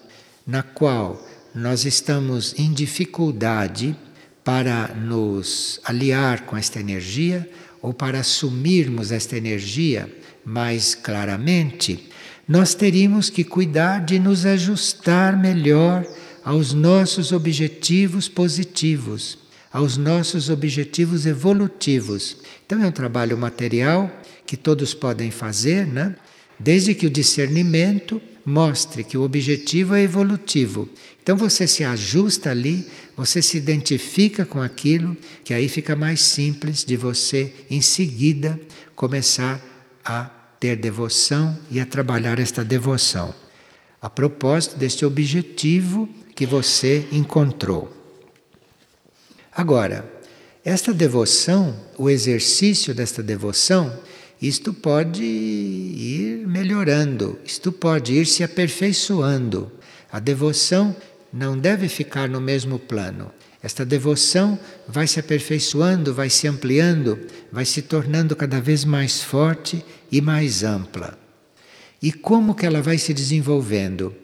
na 0.47 0.63
qual 0.63 1.25
nós 1.55 1.85
estamos 1.85 2.55
em 2.59 2.73
dificuldade 2.73 3.97
para 4.43 4.89
nos 4.89 5.81
aliar 5.85 6.43
com 6.43 6.57
esta 6.57 6.81
energia 6.81 7.49
ou 7.81 7.95
para 7.95 8.21
assumirmos 8.21 9.13
esta 9.13 9.37
energia 9.37 10.11
mais 10.45 10.95
claramente, 10.95 12.11
nós 12.47 12.75
teríamos 12.75 13.31
que 13.31 13.45
cuidar 13.45 14.05
de 14.05 14.19
nos 14.19 14.45
ajustar 14.45 15.39
melhor 15.39 16.07
aos 16.45 16.75
nossos 16.75 17.33
objetivos 17.33 18.29
positivos, 18.29 19.39
aos 19.73 19.97
nossos 19.97 20.51
objetivos 20.51 21.25
evolutivos. 21.25 22.37
Então 22.67 22.83
é 22.83 22.87
um 22.87 22.93
trabalho 22.93 23.39
material 23.39 24.11
que 24.45 24.57
todos 24.57 24.93
podem 24.93 25.31
fazer, 25.31 25.87
né? 25.87 26.15
Desde 26.59 26.95
que 26.95 27.07
o 27.07 27.11
discernimento 27.11 28.21
mostre 28.45 29.03
que 29.03 29.17
o 29.17 29.23
objetivo 29.23 29.95
é 29.95 30.03
evolutivo. 30.03 30.89
Então 31.23 31.37
você 31.37 31.67
se 31.67 31.83
ajusta 31.83 32.51
ali, 32.51 32.87
você 33.17 33.41
se 33.41 33.57
identifica 33.57 34.45
com 34.45 34.61
aquilo, 34.61 35.17
que 35.43 35.55
aí 35.55 35.69
fica 35.69 35.97
mais 35.97 36.21
simples 36.21 36.85
de 36.85 36.97
você, 36.97 37.53
em 37.71 37.81
seguida, 37.81 38.61
começar 38.95 39.61
a 40.05 40.25
ter 40.61 40.77
devoção 40.77 41.59
e 41.71 41.81
a 41.81 41.87
trabalhar 41.87 42.39
esta 42.39 42.65
devoção. 42.65 43.35
A 44.01 44.11
propósito 44.11 44.77
deste 44.77 45.05
objetivo 45.07 46.09
que 46.35 46.45
você 46.45 47.07
encontrou. 47.11 47.91
Agora, 49.51 50.13
esta 50.65 50.93
devoção, 50.93 51.75
o 51.97 52.11
exercício 52.11 52.95
desta 52.95 53.23
devoção, 53.23 53.95
isto 54.49 54.75
pode 54.75 55.25
ir 55.25 56.47
melhorando, 56.47 57.39
isto 57.47 57.73
pode 57.73 58.13
ir 58.13 58.27
se 58.27 58.45
aperfeiçoando. 58.45 59.73
A 60.13 60.21
devoção 60.21 60.95
não 61.33 61.57
deve 61.57 61.89
ficar 61.89 62.29
no 62.29 62.43
mesmo 62.43 62.79
plano. 62.79 63.33
Esta 63.63 63.87
devoção 63.87 64.59
vai 64.87 65.07
se 65.07 65.19
aperfeiçoando, 65.19 66.13
vai 66.13 66.29
se 66.29 66.47
ampliando, 66.47 67.19
vai 67.51 67.65
se 67.65 67.81
tornando 67.81 68.37
cada 68.37 68.61
vez 68.61 68.85
mais 68.85 69.23
forte 69.23 69.83
e 70.13 70.21
mais 70.21 70.63
ampla. 70.63 71.19
E 72.03 72.13
como 72.13 72.55
que 72.55 72.67
ela 72.67 72.83
vai 72.83 72.99
se 72.99 73.15
desenvolvendo? 73.15 74.15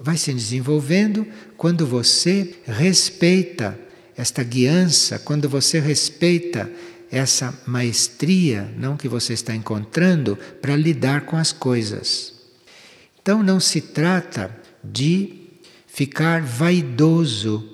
Vai 0.00 0.16
se 0.16 0.32
desenvolvendo 0.32 1.26
quando 1.58 1.86
você 1.86 2.54
respeita 2.64 3.78
esta 4.16 4.42
guiança, 4.42 5.18
quando 5.18 5.46
você 5.50 5.78
respeita 5.78 6.70
essa 7.16 7.58
maestria 7.66 8.70
não 8.76 8.94
que 8.94 9.08
você 9.08 9.32
está 9.32 9.54
encontrando 9.54 10.36
para 10.60 10.76
lidar 10.76 11.22
com 11.22 11.36
as 11.36 11.50
coisas. 11.50 12.34
Então 13.20 13.42
não 13.42 13.58
se 13.58 13.80
trata 13.80 14.54
de 14.84 15.32
ficar 15.86 16.42
vaidoso 16.42 17.66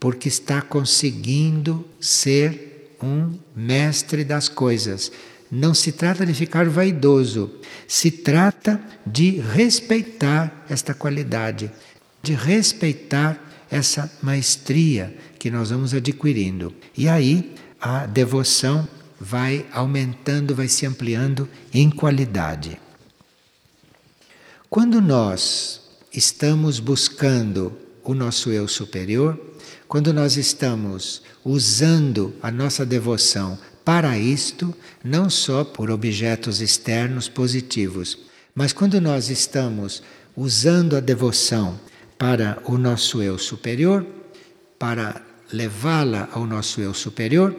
porque 0.00 0.28
está 0.28 0.62
conseguindo 0.62 1.86
ser 2.00 2.96
um 3.02 3.34
mestre 3.54 4.24
das 4.24 4.48
coisas. 4.48 5.12
não 5.48 5.72
se 5.72 5.92
trata 5.92 6.26
de 6.26 6.34
ficar 6.34 6.68
vaidoso, 6.68 7.52
se 7.86 8.10
trata 8.10 8.80
de 9.06 9.38
respeitar 9.38 10.66
esta 10.68 10.92
qualidade, 10.92 11.70
de 12.20 12.32
respeitar 12.32 13.38
essa 13.70 14.10
maestria 14.20 15.16
que 15.38 15.48
nós 15.48 15.70
vamos 15.70 15.94
adquirindo. 15.94 16.74
E 16.98 17.08
aí 17.08 17.54
a 17.80 18.06
devoção 18.06 18.88
vai 19.20 19.66
aumentando, 19.72 20.54
vai 20.54 20.68
se 20.68 20.86
ampliando 20.86 21.48
em 21.72 21.90
qualidade. 21.90 22.80
Quando 24.68 25.00
nós 25.00 25.80
estamos 26.12 26.78
buscando 26.78 27.72
o 28.02 28.14
nosso 28.14 28.50
eu 28.50 28.68
superior, 28.68 29.40
quando 29.88 30.12
nós 30.12 30.36
estamos 30.36 31.22
usando 31.44 32.34
a 32.42 32.50
nossa 32.50 32.84
devoção 32.84 33.58
para 33.84 34.18
isto, 34.18 34.74
não 35.02 35.30
só 35.30 35.64
por 35.64 35.90
objetos 35.90 36.60
externos 36.60 37.28
positivos, 37.28 38.18
mas 38.54 38.72
quando 38.72 39.00
nós 39.00 39.30
estamos 39.30 40.02
usando 40.36 40.96
a 40.96 41.00
devoção 41.00 41.78
para 42.18 42.58
o 42.64 42.76
nosso 42.76 43.22
eu 43.22 43.38
superior, 43.38 44.04
para 44.78 45.22
levá-la 45.52 46.28
ao 46.32 46.46
nosso 46.46 46.80
eu 46.80 46.92
superior, 46.92 47.54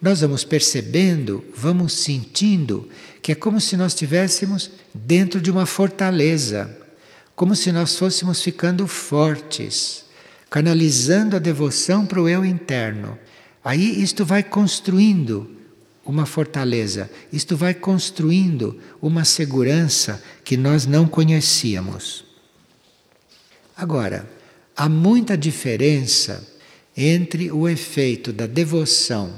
nós 0.00 0.20
vamos 0.20 0.44
percebendo, 0.44 1.44
vamos 1.54 1.92
sentindo 1.92 2.88
que 3.22 3.32
é 3.32 3.34
como 3.34 3.60
se 3.60 3.76
nós 3.76 3.92
estivéssemos 3.92 4.70
dentro 4.94 5.40
de 5.40 5.50
uma 5.50 5.66
fortaleza, 5.66 6.76
como 7.36 7.54
se 7.54 7.70
nós 7.70 7.96
fôssemos 7.96 8.42
ficando 8.42 8.86
fortes, 8.86 10.04
canalizando 10.48 11.36
a 11.36 11.38
devoção 11.38 12.06
para 12.06 12.20
o 12.20 12.28
eu 12.28 12.44
interno. 12.44 13.18
Aí 13.62 14.02
isto 14.02 14.24
vai 14.24 14.42
construindo 14.42 15.50
uma 16.04 16.24
fortaleza, 16.24 17.10
isto 17.32 17.56
vai 17.56 17.74
construindo 17.74 18.80
uma 19.00 19.24
segurança 19.24 20.22
que 20.42 20.56
nós 20.56 20.86
não 20.86 21.06
conhecíamos. 21.06 22.24
Agora, 23.76 24.28
há 24.76 24.88
muita 24.88 25.36
diferença 25.36 26.46
entre 27.02 27.50
o 27.50 27.66
efeito 27.66 28.30
da 28.30 28.46
devoção 28.46 29.32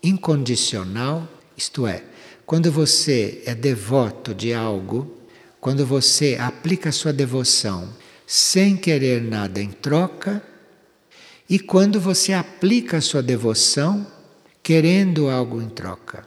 incondicional, 0.00 1.28
isto 1.56 1.84
é, 1.84 2.04
quando 2.46 2.70
você 2.70 3.42
é 3.44 3.52
devoto 3.52 4.32
de 4.32 4.54
algo, 4.54 5.18
quando 5.60 5.84
você 5.84 6.36
aplica 6.40 6.92
sua 6.92 7.12
devoção 7.12 7.88
sem 8.26 8.76
querer 8.76 9.20
nada 9.20 9.60
em 9.60 9.70
troca, 9.70 10.40
e 11.48 11.58
quando 11.58 12.00
você 12.00 12.32
aplica 12.32 13.00
sua 13.00 13.20
devoção 13.20 14.06
querendo 14.62 15.28
algo 15.28 15.60
em 15.60 15.68
troca. 15.68 16.24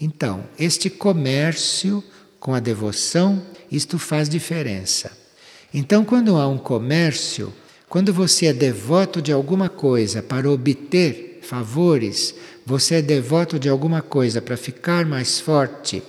Então, 0.00 0.44
este 0.58 0.90
comércio 0.90 2.02
com 2.40 2.54
a 2.54 2.58
devoção, 2.58 3.40
isto 3.70 4.00
faz 4.00 4.28
diferença. 4.28 5.16
Então, 5.72 6.04
quando 6.04 6.36
há 6.36 6.48
um 6.48 6.58
comércio, 6.58 7.54
quando 7.88 8.12
você 8.12 8.46
é 8.46 8.52
devoto 8.52 9.22
de 9.22 9.32
alguma 9.32 9.68
coisa 9.68 10.22
para 10.22 10.50
obter 10.50 11.40
favores, 11.42 12.34
você 12.66 12.96
é 12.96 13.02
devoto 13.02 13.58
de 13.58 13.68
alguma 13.68 14.02
coisa 14.02 14.42
para 14.42 14.56
ficar 14.56 15.06
mais 15.06 15.40
forte, 15.40 16.02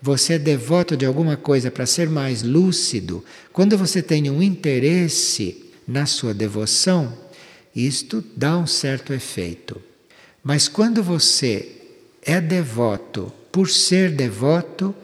você 0.00 0.34
é 0.34 0.38
devoto 0.38 0.96
de 0.96 1.04
alguma 1.04 1.36
coisa 1.36 1.70
para 1.70 1.86
ser 1.86 2.08
mais 2.08 2.42
lúcido, 2.42 3.24
quando 3.52 3.76
você 3.76 4.00
tem 4.00 4.30
um 4.30 4.42
interesse 4.42 5.72
na 5.88 6.06
sua 6.06 6.32
devoção, 6.32 7.12
isto 7.74 8.22
dá 8.36 8.56
um 8.56 8.66
certo 8.66 9.12
efeito. 9.12 9.80
Mas 10.42 10.68
quando 10.68 11.02
você 11.02 11.68
é 12.22 12.40
devoto 12.40 13.32
por 13.50 13.68
ser 13.68 14.12
devoto, 14.12 14.94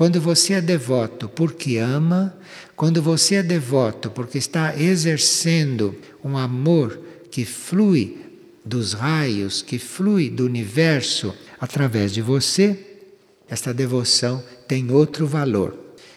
quando 0.00 0.18
você 0.18 0.54
é 0.54 0.62
devoto 0.62 1.28
porque 1.28 1.76
ama, 1.76 2.34
quando 2.74 3.02
você 3.02 3.34
é 3.34 3.42
devoto 3.42 4.08
porque 4.10 4.38
está 4.38 4.74
exercendo 4.74 5.94
um 6.24 6.38
amor 6.38 6.98
que 7.30 7.44
flui 7.44 8.16
dos 8.64 8.94
raios, 8.94 9.60
que 9.60 9.78
flui 9.78 10.30
do 10.30 10.46
universo 10.46 11.34
através 11.60 12.14
de 12.14 12.22
você, 12.22 12.96
esta 13.46 13.74
devoção 13.74 14.42
tem 14.66 14.90
outro 14.90 15.26
valor. 15.26 15.76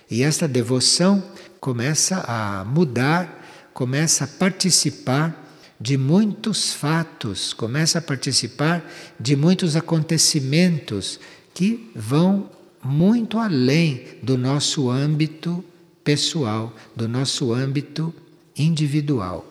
E 0.10 0.24
esta 0.24 0.48
devoção 0.48 1.22
começa 1.60 2.24
a 2.26 2.64
mudar, 2.64 3.46
começa 3.74 4.24
a 4.24 4.28
participar 4.28 5.58
de 5.78 5.98
muitos 5.98 6.72
fatos, 6.72 7.52
começa 7.52 8.00
a 8.00 8.02
participar 8.02 8.90
de 9.20 9.36
muitos 9.36 9.76
acontecimentos 9.76 11.20
que 11.54 11.92
vão 11.94 12.50
muito 12.84 13.38
além 13.38 14.04
do 14.22 14.38
nosso 14.38 14.90
âmbito 14.90 15.64
pessoal, 16.04 16.76
do 16.96 17.08
nosso 17.08 17.54
âmbito 17.54 18.14
individual. 18.58 19.50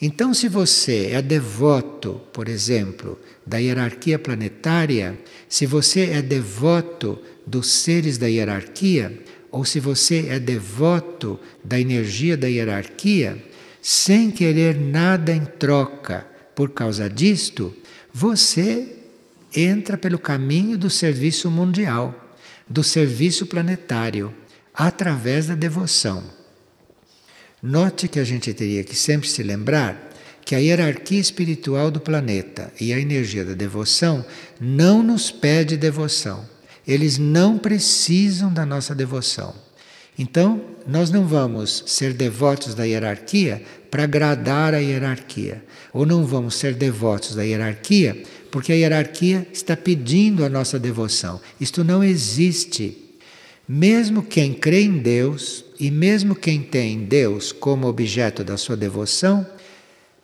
Então, 0.00 0.32
se 0.32 0.48
você 0.48 1.10
é 1.12 1.20
devoto, 1.20 2.20
por 2.32 2.48
exemplo, 2.48 3.18
da 3.44 3.58
hierarquia 3.58 4.18
planetária, 4.18 5.18
se 5.48 5.66
você 5.66 6.10
é 6.10 6.22
devoto 6.22 7.18
dos 7.46 7.70
seres 7.70 8.16
da 8.16 8.26
hierarquia, 8.26 9.22
ou 9.50 9.64
se 9.64 9.78
você 9.78 10.28
é 10.28 10.38
devoto 10.38 11.38
da 11.62 11.78
energia 11.78 12.36
da 12.36 12.46
hierarquia, 12.46 13.44
sem 13.82 14.30
querer 14.30 14.78
nada 14.78 15.32
em 15.32 15.44
troca 15.44 16.26
por 16.54 16.70
causa 16.70 17.10
disto, 17.10 17.74
você 18.12 18.96
entra 19.54 19.98
pelo 19.98 20.18
caminho 20.18 20.78
do 20.78 20.88
serviço 20.88 21.50
mundial, 21.50 22.19
do 22.70 22.84
serviço 22.84 23.46
planetário, 23.46 24.32
através 24.72 25.48
da 25.48 25.56
devoção. 25.56 26.22
Note 27.60 28.06
que 28.06 28.20
a 28.20 28.24
gente 28.24 28.54
teria 28.54 28.84
que 28.84 28.94
sempre 28.94 29.28
se 29.28 29.42
lembrar 29.42 30.08
que 30.44 30.54
a 30.54 30.58
hierarquia 30.58 31.20
espiritual 31.20 31.90
do 31.90 32.00
planeta 32.00 32.72
e 32.80 32.92
a 32.92 32.98
energia 32.98 33.44
da 33.44 33.54
devoção 33.54 34.24
não 34.60 35.02
nos 35.02 35.30
pede 35.30 35.76
devoção. 35.76 36.48
Eles 36.86 37.18
não 37.18 37.58
precisam 37.58 38.52
da 38.52 38.64
nossa 38.64 38.94
devoção. 38.94 39.54
Então, 40.18 40.62
nós 40.86 41.10
não 41.10 41.26
vamos 41.26 41.84
ser 41.86 42.12
devotos 42.12 42.74
da 42.74 42.84
hierarquia 42.84 43.62
para 43.90 44.04
agradar 44.04 44.74
a 44.74 44.78
hierarquia, 44.78 45.64
ou 45.92 46.06
não 46.06 46.24
vamos 46.24 46.54
ser 46.54 46.74
devotos 46.74 47.34
da 47.34 47.42
hierarquia 47.42 48.22
porque 48.50 48.72
a 48.72 48.76
hierarquia 48.76 49.46
está 49.52 49.76
pedindo 49.76 50.44
a 50.44 50.48
nossa 50.48 50.78
devoção. 50.78 51.40
Isto 51.60 51.84
não 51.84 52.02
existe. 52.02 52.96
Mesmo 53.68 54.22
quem 54.22 54.52
crê 54.52 54.82
em 54.82 54.98
Deus 54.98 55.64
e 55.78 55.90
mesmo 55.90 56.34
quem 56.34 56.60
tem 56.60 57.04
Deus 57.04 57.52
como 57.52 57.86
objeto 57.86 58.42
da 58.42 58.56
sua 58.56 58.76
devoção, 58.76 59.46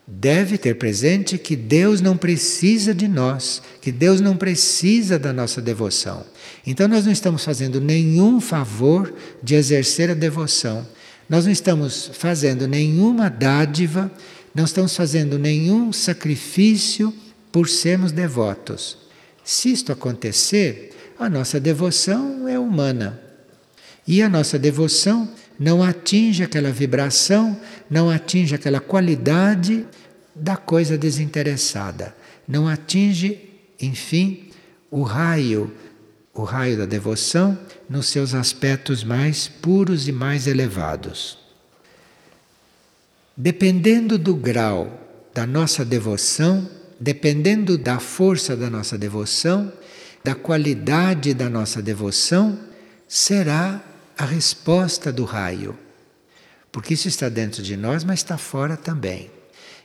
deve 0.07 0.59
ter 0.59 0.75
presente 0.75 1.39
que 1.39 1.57
Deus 1.57 2.01
não 2.01 2.17
precisa 2.17 2.95
de 2.95 3.09
nós, 3.09 3.63
que 3.81 3.91
Deus 3.91 4.21
não 4.21 4.37
precisa 4.37 5.19
da 5.19 5.33
nossa 5.33 5.61
devoção. 5.61 6.25
Então 6.67 6.87
nós 6.87 7.05
não 7.05 7.13
estamos 7.13 7.45
fazendo 7.45 7.81
nenhum 7.81 8.41
favor 8.41 9.15
de 9.43 9.55
exercer 9.55 10.11
a 10.11 10.15
devoção. 10.15 10.87
Nós 11.29 11.45
não 11.45 11.53
estamos 11.53 12.11
fazendo 12.13 12.69
nenhuma 12.69 13.29
dádiva, 13.29 14.11
não 14.55 14.65
estamos 14.65 14.97
fazendo 14.97 15.39
nenhum 15.39 15.93
sacrifício 15.93 17.13
por 17.57 17.71
sermos 17.71 18.13
devotos. 18.13 18.99
Se 19.43 19.73
isto 19.73 19.91
acontecer, 19.91 20.95
a 21.19 21.27
nossa 21.27 21.59
devoção 21.59 22.47
é 22.47 22.59
humana. 22.59 23.19
E 24.07 24.21
a 24.21 24.29
nossa 24.29 24.59
devoção 24.59 25.27
não 25.59 25.83
atinge 25.83 26.43
aquela 26.43 26.71
vibração, 26.71 27.59
não 27.89 28.11
atinge 28.11 28.55
aquela 28.55 28.79
qualidade 28.79 29.87
da 30.35 30.55
coisa 30.55 30.99
desinteressada. 30.99 32.15
Não 32.47 32.69
atinge, 32.69 33.49
enfim, 33.81 34.51
o 34.91 35.01
raio, 35.03 35.73
o 36.35 36.43
raio 36.43 36.77
da 36.77 36.85
devoção 36.85 37.59
nos 37.89 38.09
seus 38.09 38.35
aspectos 38.35 39.03
mais 39.03 39.49
puros 39.49 40.07
e 40.07 40.13
mais 40.13 40.47
elevados. 40.47 41.39
Dependendo 43.35 44.19
do 44.19 44.35
grau 44.35 44.93
da 45.33 45.47
nossa 45.47 45.87
devoção, 45.87 46.77
dependendo 46.99 47.77
da 47.77 47.99
força 47.99 48.57
da 48.57 48.71
nossa 48.71 48.97
devoção, 48.97 49.73
da 50.25 50.35
qualidade 50.35 51.35
da 51.35 51.49
nossa 51.49 51.81
devoção, 51.81 52.59
será 53.07 53.81
a 54.17 54.25
resposta 54.25 55.13
do 55.13 55.25
raio. 55.25 55.79
Porque 56.73 56.95
isso 56.95 57.09
está 57.09 57.29
dentro 57.29 57.63
de 57.63 57.77
nós, 57.77 58.03
mas 58.03 58.21
está 58.21 58.37
fora 58.37 58.77
também. 58.77 59.31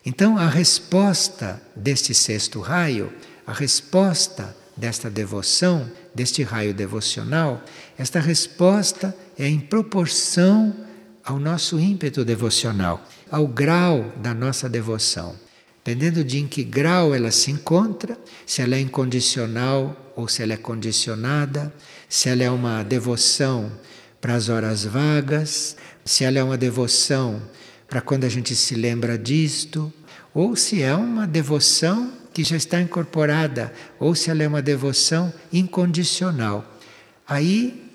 Então, 0.06 0.38
a 0.38 0.48
resposta 0.48 1.62
deste 1.76 2.14
sexto 2.14 2.60
raio, 2.60 3.14
a 3.46 3.54
resposta 3.54 4.56
desta 4.76 5.10
devoção, 5.10 5.90
deste 6.14 6.42
raio 6.44 6.74
devocional, 6.74 7.64
esta 7.98 8.20
resposta 8.20 9.16
é 9.38 9.48
em 9.48 9.60
proporção 9.60 10.76
ao 11.24 11.40
nosso 11.40 11.80
ímpeto 11.80 12.26
devocional, 12.26 13.06
ao 13.30 13.48
grau 13.48 14.12
da 14.18 14.34
nossa 14.34 14.68
devoção. 14.68 15.36
Dependendo 15.84 16.24
de 16.24 16.38
em 16.38 16.48
que 16.48 16.64
grau 16.64 17.16
ela 17.16 17.32
se 17.32 17.50
encontra, 17.50 18.18
se 18.46 18.62
ela 18.62 18.76
é 18.76 18.80
incondicional 18.80 20.14
ou 20.16 20.28
se 20.28 20.44
ela 20.44 20.54
é 20.54 20.58
condicionada, 20.58 21.74
se 22.08 22.30
ela 22.30 22.44
é 22.44 22.52
uma 22.52 22.84
devoção 22.84 23.72
para 24.20 24.36
as 24.36 24.48
horas 24.48 24.86
vagas, 24.86 25.76
se 26.06 26.24
ela 26.24 26.38
é 26.38 26.44
uma 26.44 26.58
devoção 26.58 27.42
para 27.88 28.00
quando 28.00 28.26
a 28.26 28.30
gente 28.30 28.56
se 28.56 28.76
lembra 28.76 29.18
disto, 29.18 29.92
ou 30.34 30.56
se 30.56 30.84
é 30.84 30.94
uma 30.94 31.26
devoção 31.26 32.14
que 32.34 32.44
já 32.44 32.56
está 32.56 32.80
incorporada, 32.80 33.74
ou 34.00 34.14
se 34.14 34.30
ela 34.30 34.44
é 34.44 34.48
uma 34.48 34.62
devoção 34.62 35.34
incondicional. 35.52 36.80
Aí, 37.28 37.92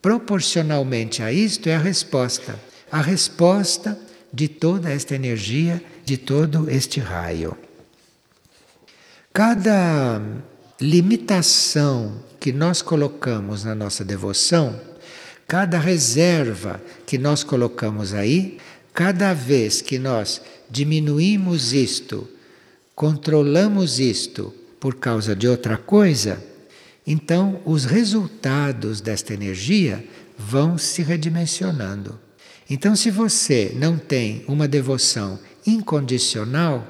proporcionalmente 0.00 1.22
a 1.22 1.32
isto, 1.32 1.68
é 1.68 1.74
a 1.74 1.80
resposta. 1.80 2.58
A 2.90 3.02
resposta 3.02 3.98
de 4.32 4.48
toda 4.48 4.90
esta 4.90 5.14
energia, 5.14 5.82
de 6.06 6.16
todo 6.16 6.70
este 6.70 7.00
raio. 7.00 7.56
Cada 9.32 10.22
limitação 10.80 12.22
que 12.38 12.52
nós 12.52 12.80
colocamos 12.80 13.64
na 13.64 13.74
nossa 13.74 14.04
devoção, 14.04 14.80
cada 15.48 15.80
reserva 15.80 16.80
que 17.04 17.18
nós 17.18 17.42
colocamos 17.42 18.14
aí, 18.14 18.58
cada 18.94 19.34
vez 19.34 19.82
que 19.82 19.98
nós 19.98 20.40
diminuímos 20.70 21.72
isto, 21.72 22.28
controlamos 22.94 23.98
isto 23.98 24.54
por 24.78 24.94
causa 24.94 25.34
de 25.34 25.48
outra 25.48 25.76
coisa, 25.76 26.42
então 27.04 27.60
os 27.64 27.84
resultados 27.84 29.00
desta 29.00 29.34
energia 29.34 30.04
vão 30.38 30.78
se 30.78 31.02
redimensionando. 31.02 32.18
Então, 32.70 32.96
se 32.96 33.10
você 33.10 33.72
não 33.76 33.96
tem 33.96 34.44
uma 34.48 34.66
devoção 34.66 35.38
incondicional, 35.66 36.86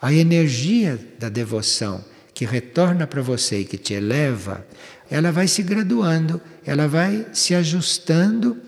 a 0.00 0.12
energia 0.12 0.98
da 1.18 1.28
devoção 1.28 2.04
que 2.34 2.44
retorna 2.44 3.06
para 3.06 3.22
você 3.22 3.60
e 3.60 3.64
que 3.64 3.78
te 3.78 3.94
eleva, 3.94 4.66
ela 5.10 5.30
vai 5.30 5.46
se 5.46 5.62
graduando, 5.62 6.40
ela 6.66 6.88
vai 6.88 7.26
se 7.32 7.54
ajustando 7.54 8.60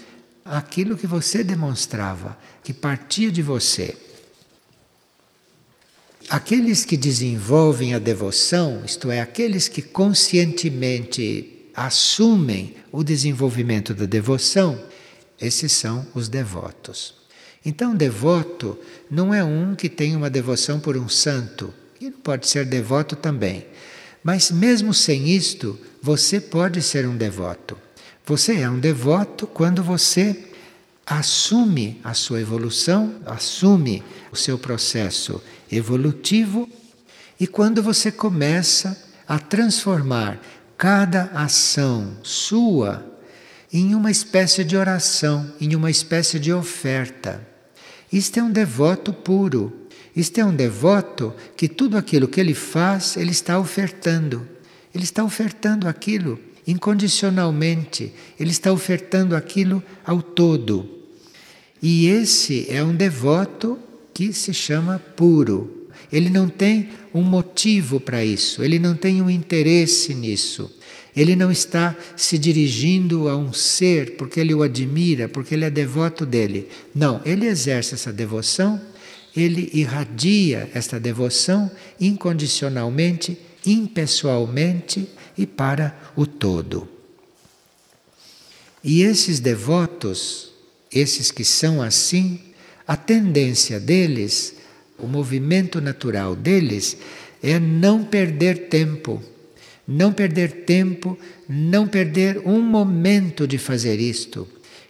àquilo 0.44 0.96
que 0.96 1.06
você 1.06 1.42
demonstrava, 1.42 2.38
que 2.62 2.72
partia 2.72 3.30
de 3.30 3.42
você. 3.42 3.96
Aqueles 6.28 6.85
que 6.85 6.96
desenvolvem 6.96 7.94
a 7.94 7.98
devoção, 7.98 8.82
isto 8.85 9.11
é, 9.11 9.20
aqueles 9.20 9.68
que 9.68 9.82
conscientemente 9.82 11.70
assumem 11.74 12.76
o 12.90 13.04
desenvolvimento 13.04 13.92
da 13.92 14.06
devoção, 14.06 14.80
esses 15.40 15.72
são 15.72 16.06
os 16.14 16.28
devotos. 16.28 17.25
Então, 17.66 17.96
devoto 17.96 18.79
não 19.11 19.35
é 19.35 19.42
um 19.42 19.74
que 19.74 19.88
tem 19.88 20.14
uma 20.14 20.31
devoção 20.31 20.79
por 20.79 20.96
um 20.96 21.09
santo, 21.09 21.74
e 22.00 22.12
pode 22.12 22.48
ser 22.48 22.64
devoto 22.64 23.16
também. 23.16 23.66
Mas 24.22 24.52
mesmo 24.52 24.94
sem 24.94 25.29
isto, 25.29 25.76
você 26.00 26.40
pode 26.40 26.81
ser 26.81 27.09
um 27.09 27.16
devoto. 27.16 27.76
Você 28.24 28.61
é 28.61 28.70
um 28.70 28.79
devoto 28.79 29.48
quando 29.48 29.83
você 29.83 30.44
assume 31.05 32.00
a 32.05 32.14
sua 32.14 32.40
evolução, 32.40 33.16
assume 33.26 34.00
o 34.31 34.37
seu 34.37 34.57
processo 34.57 35.42
evolutivo 35.70 36.68
e 37.38 37.48
quando 37.48 37.83
você 37.83 38.12
começa 38.12 38.96
a 39.26 39.40
transformar 39.40 40.40
cada 40.79 41.24
ação 41.35 42.16
sua 42.22 43.05
em 43.72 43.92
uma 43.92 44.11
espécie 44.11 44.62
de 44.62 44.76
oração, 44.76 45.52
em 45.61 45.74
uma 45.74 45.90
espécie 45.90 46.38
de 46.38 46.52
oferta. 46.52 47.55
Isto 48.16 48.38
é 48.38 48.42
um 48.42 48.50
devoto 48.50 49.12
puro. 49.12 49.70
Isto 50.16 50.40
é 50.40 50.44
um 50.44 50.57
devoto 50.57 51.35
que 51.55 51.68
tudo 51.68 51.98
aquilo 51.98 52.26
que 52.26 52.40
ele 52.40 52.55
faz, 52.55 53.14
ele 53.14 53.31
está 53.31 53.59
ofertando. 53.59 54.48
Ele 54.94 55.05
está 55.05 55.22
ofertando 55.22 55.87
aquilo 55.87 56.40
incondicionalmente. 56.66 58.11
Ele 58.40 58.50
está 58.50 58.72
ofertando 58.72 59.37
aquilo 59.37 59.83
ao 60.02 60.22
todo. 60.22 60.88
E 61.83 62.07
esse 62.07 62.66
é 62.70 62.83
um 62.83 62.96
devoto 62.96 63.79
que 64.14 64.33
se 64.33 64.55
chama 64.55 64.98
puro. 65.14 65.88
Ele 66.11 66.31
não 66.31 66.48
tem 66.48 66.88
um 67.12 67.20
motivo 67.20 68.00
para 68.00 68.24
isso, 68.24 68.62
ele 68.62 68.79
não 68.79 68.94
tem 68.94 69.20
um 69.20 69.29
interesse 69.29 70.14
nisso. 70.14 70.74
Ele 71.16 71.35
não 71.35 71.50
está 71.50 71.96
se 72.14 72.37
dirigindo 72.37 73.26
a 73.29 73.37
um 73.37 73.52
ser 73.52 74.16
porque 74.16 74.38
ele 74.38 74.52
o 74.52 74.62
admira, 74.62 75.29
porque 75.29 75.55
ele 75.55 75.64
é 75.64 75.70
devoto 75.70 76.26
dele. 76.26 76.68
Não, 76.94 77.22
ele 77.24 77.46
exerce 77.46 77.94
essa 77.94 78.12
devoção, 78.12 78.79
ele 79.35 79.70
irradia 79.72 80.70
esta 80.74 81.00
devoção 81.00 81.70
incondicionalmente, 81.98 83.38
impessoalmente 83.64 85.09
e 85.38 85.46
para 85.46 85.98
o 86.14 86.26
todo. 86.26 86.87
E 88.85 89.02
esses 89.02 89.40
devotos, 89.40 90.52
esses 90.92 91.31
que 91.31 91.44
são 91.44 91.83
assim, 91.83 92.40
a 92.87 92.96
tendência 92.96 93.81
deles, 93.81 94.55
o 94.98 95.07
movimento 95.07 95.81
natural 95.81 96.37
deles, 96.37 96.96
é 97.42 97.59
não 97.59 98.05
perder 98.05 98.68
tempo. 98.68 99.22
Não 99.87 100.12
perder 100.12 100.64
tempo, 100.64 101.18
não 101.49 101.87
perder 101.87 102.38
um 102.44 102.61
momento 102.61 103.46
de 103.46 103.59
fazer 103.59 104.01
isto. 104.01 104.49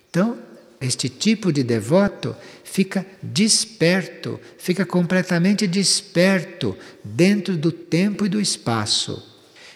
Então, 0.08 0.38
este 0.80 1.08
tipo 1.08 1.52
de 1.52 1.62
devoto 1.62 2.34
fica 2.64 3.06
desperto, 3.22 4.38
fica 4.58 4.84
completamente 4.84 5.66
desperto 5.66 6.76
dentro 7.02 7.56
do 7.56 7.72
tempo 7.72 8.26
e 8.26 8.28
do 8.28 8.40
espaço. 8.40 9.22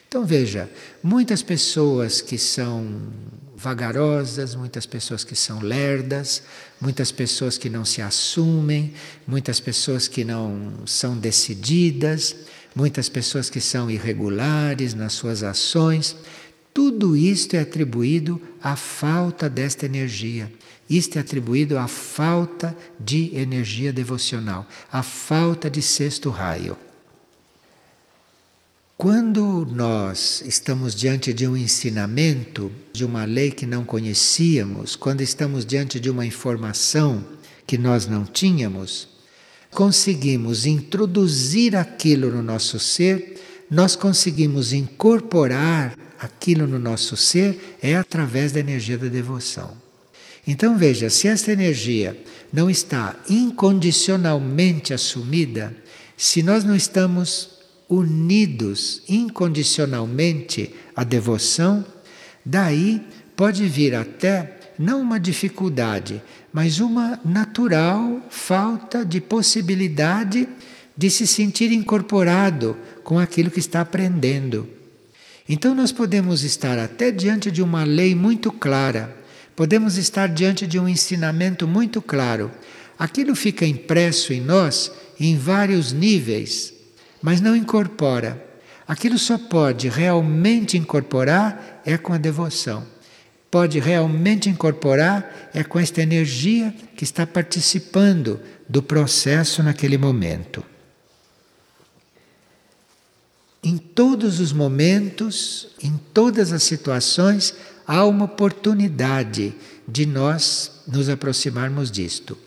Então 0.06 0.24
veja, 0.24 0.68
muitas 1.02 1.42
pessoas 1.42 2.20
que 2.20 2.36
são 2.36 3.12
vagarosas, 3.54 4.54
muitas 4.54 4.84
pessoas 4.86 5.22
que 5.22 5.36
são 5.36 5.60
lerdas, 5.60 6.42
muitas 6.80 7.12
pessoas 7.12 7.56
que 7.56 7.70
não 7.70 7.84
se 7.84 8.02
assumem, 8.02 8.92
muitas 9.26 9.60
pessoas 9.60 10.08
que 10.08 10.24
não 10.24 10.84
são 10.86 11.16
decididas, 11.16 12.34
muitas 12.74 13.08
pessoas 13.08 13.50
que 13.50 13.60
são 13.60 13.90
irregulares 13.90 14.94
nas 14.94 15.12
suas 15.12 15.42
ações. 15.42 16.16
Tudo 16.72 17.16
isto 17.16 17.54
é 17.54 17.60
atribuído 17.60 18.40
à 18.62 18.76
falta 18.76 19.48
desta 19.48 19.86
energia. 19.86 20.52
Isto 20.88 21.18
é 21.18 21.20
atribuído 21.20 21.78
à 21.78 21.86
falta 21.86 22.76
de 22.98 23.34
energia 23.36 23.92
devocional, 23.92 24.66
à 24.90 25.02
falta 25.02 25.70
de 25.70 25.80
sexto 25.80 26.30
raio. 26.30 26.76
Quando 29.00 29.66
nós 29.72 30.42
estamos 30.44 30.94
diante 30.94 31.32
de 31.32 31.46
um 31.46 31.56
ensinamento, 31.56 32.70
de 32.92 33.02
uma 33.02 33.24
lei 33.24 33.50
que 33.50 33.64
não 33.64 33.82
conhecíamos, 33.82 34.94
quando 34.94 35.22
estamos 35.22 35.64
diante 35.64 35.98
de 35.98 36.10
uma 36.10 36.26
informação 36.26 37.24
que 37.66 37.78
nós 37.78 38.06
não 38.06 38.24
tínhamos, 38.24 39.08
conseguimos 39.70 40.66
introduzir 40.66 41.76
aquilo 41.76 42.30
no 42.30 42.42
nosso 42.42 42.78
ser, 42.78 43.40
nós 43.70 43.94
conseguimos 43.94 44.72
incorporar 44.72 45.96
aquilo 46.18 46.66
no 46.66 46.78
nosso 46.78 47.16
ser 47.16 47.78
é 47.80 47.96
através 47.96 48.52
da 48.52 48.60
energia 48.60 48.98
da 48.98 49.08
devoção. 49.08 49.70
Então 50.46 50.76
veja, 50.76 51.08
se 51.08 51.28
esta 51.28 51.52
energia 51.52 52.20
não 52.52 52.68
está 52.68 53.16
incondicionalmente 53.28 54.92
assumida, 54.92 55.74
se 56.16 56.42
nós 56.42 56.64
não 56.64 56.74
estamos 56.74 57.60
unidos 57.88 59.02
incondicionalmente 59.08 60.74
à 60.94 61.04
devoção, 61.04 61.84
daí 62.44 63.02
pode 63.36 63.66
vir 63.66 63.94
até 63.94 64.59
não 64.80 65.00
uma 65.00 65.20
dificuldade, 65.20 66.22
mas 66.52 66.80
uma 66.80 67.20
natural 67.24 68.20
falta 68.30 69.04
de 69.04 69.20
possibilidade 69.20 70.48
de 70.96 71.10
se 71.10 71.26
sentir 71.26 71.70
incorporado 71.70 72.76
com 73.04 73.18
aquilo 73.18 73.50
que 73.50 73.60
está 73.60 73.82
aprendendo. 73.82 74.68
Então, 75.48 75.74
nós 75.74 75.92
podemos 75.92 76.42
estar 76.42 76.78
até 76.78 77.10
diante 77.10 77.50
de 77.50 77.62
uma 77.62 77.84
lei 77.84 78.14
muito 78.14 78.50
clara, 78.50 79.16
podemos 79.54 79.98
estar 79.98 80.28
diante 80.28 80.66
de 80.66 80.78
um 80.78 80.88
ensinamento 80.88 81.68
muito 81.68 82.00
claro. 82.00 82.50
Aquilo 82.98 83.36
fica 83.36 83.66
impresso 83.66 84.32
em 84.32 84.40
nós 84.40 84.90
em 85.18 85.36
vários 85.36 85.92
níveis 85.92 86.80
mas 87.22 87.40
não 87.40 87.54
incorpora. 87.54 88.42
Aquilo 88.86 89.18
só 89.18 89.38
pode 89.38 89.88
realmente 89.88 90.76
incorporar 90.76 91.82
é 91.84 91.96
com 91.96 92.12
a 92.12 92.18
devoção. 92.18 92.84
Pode 93.50 93.80
realmente 93.80 94.48
incorporar 94.48 95.50
é 95.52 95.64
com 95.64 95.78
esta 95.78 96.00
energia 96.00 96.74
que 96.96 97.02
está 97.02 97.26
participando 97.26 98.40
do 98.68 98.82
processo 98.82 99.62
naquele 99.62 99.98
momento. 99.98 100.64
Em 103.62 103.76
todos 103.76 104.40
os 104.40 104.52
momentos, 104.52 105.68
em 105.82 105.98
todas 106.14 106.52
as 106.52 106.62
situações, 106.62 107.54
há 107.86 108.06
uma 108.06 108.24
oportunidade 108.24 109.54
de 109.86 110.06
nós 110.06 110.82
nos 110.86 111.08
aproximarmos 111.08 111.90
disto. 111.90 112.38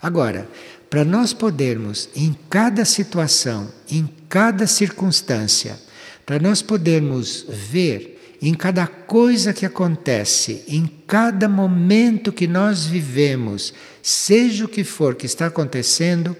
Agora, 0.00 0.48
para 0.90 1.04
nós 1.04 1.32
podermos, 1.32 2.08
em 2.14 2.36
cada 2.48 2.84
situação, 2.84 3.72
em 3.90 4.08
cada 4.28 4.66
circunstância, 4.66 5.80
para 6.24 6.38
nós 6.38 6.62
podermos 6.62 7.44
ver 7.48 8.13
em 8.48 8.52
cada 8.52 8.86
coisa 8.86 9.54
que 9.54 9.64
acontece, 9.64 10.62
em 10.68 10.86
cada 11.06 11.48
momento 11.48 12.30
que 12.30 12.46
nós 12.46 12.84
vivemos, 12.84 13.72
seja 14.02 14.66
o 14.66 14.68
que 14.68 14.84
for 14.84 15.14
que 15.14 15.24
está 15.24 15.46
acontecendo, 15.46 16.36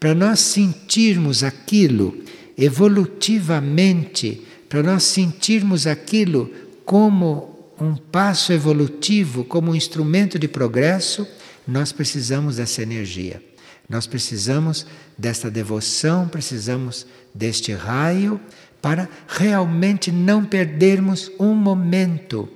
para 0.00 0.14
nós 0.14 0.40
sentirmos 0.40 1.44
aquilo 1.44 2.16
evolutivamente, 2.56 4.42
para 4.66 4.82
nós 4.82 5.02
sentirmos 5.02 5.86
aquilo 5.86 6.50
como 6.86 7.70
um 7.78 7.96
passo 7.96 8.50
evolutivo, 8.54 9.44
como 9.44 9.72
um 9.72 9.76
instrumento 9.76 10.38
de 10.38 10.48
progresso, 10.48 11.28
nós 11.68 11.92
precisamos 11.92 12.56
dessa 12.56 12.80
energia. 12.80 13.42
Nós 13.90 14.06
precisamos 14.06 14.86
desta 15.18 15.50
devoção, 15.50 16.26
precisamos 16.28 17.06
deste 17.34 17.74
raio 17.74 18.40
para 18.82 19.08
realmente 19.28 20.10
não 20.10 20.44
perdermos 20.44 21.30
um 21.38 21.54
momento. 21.54 22.48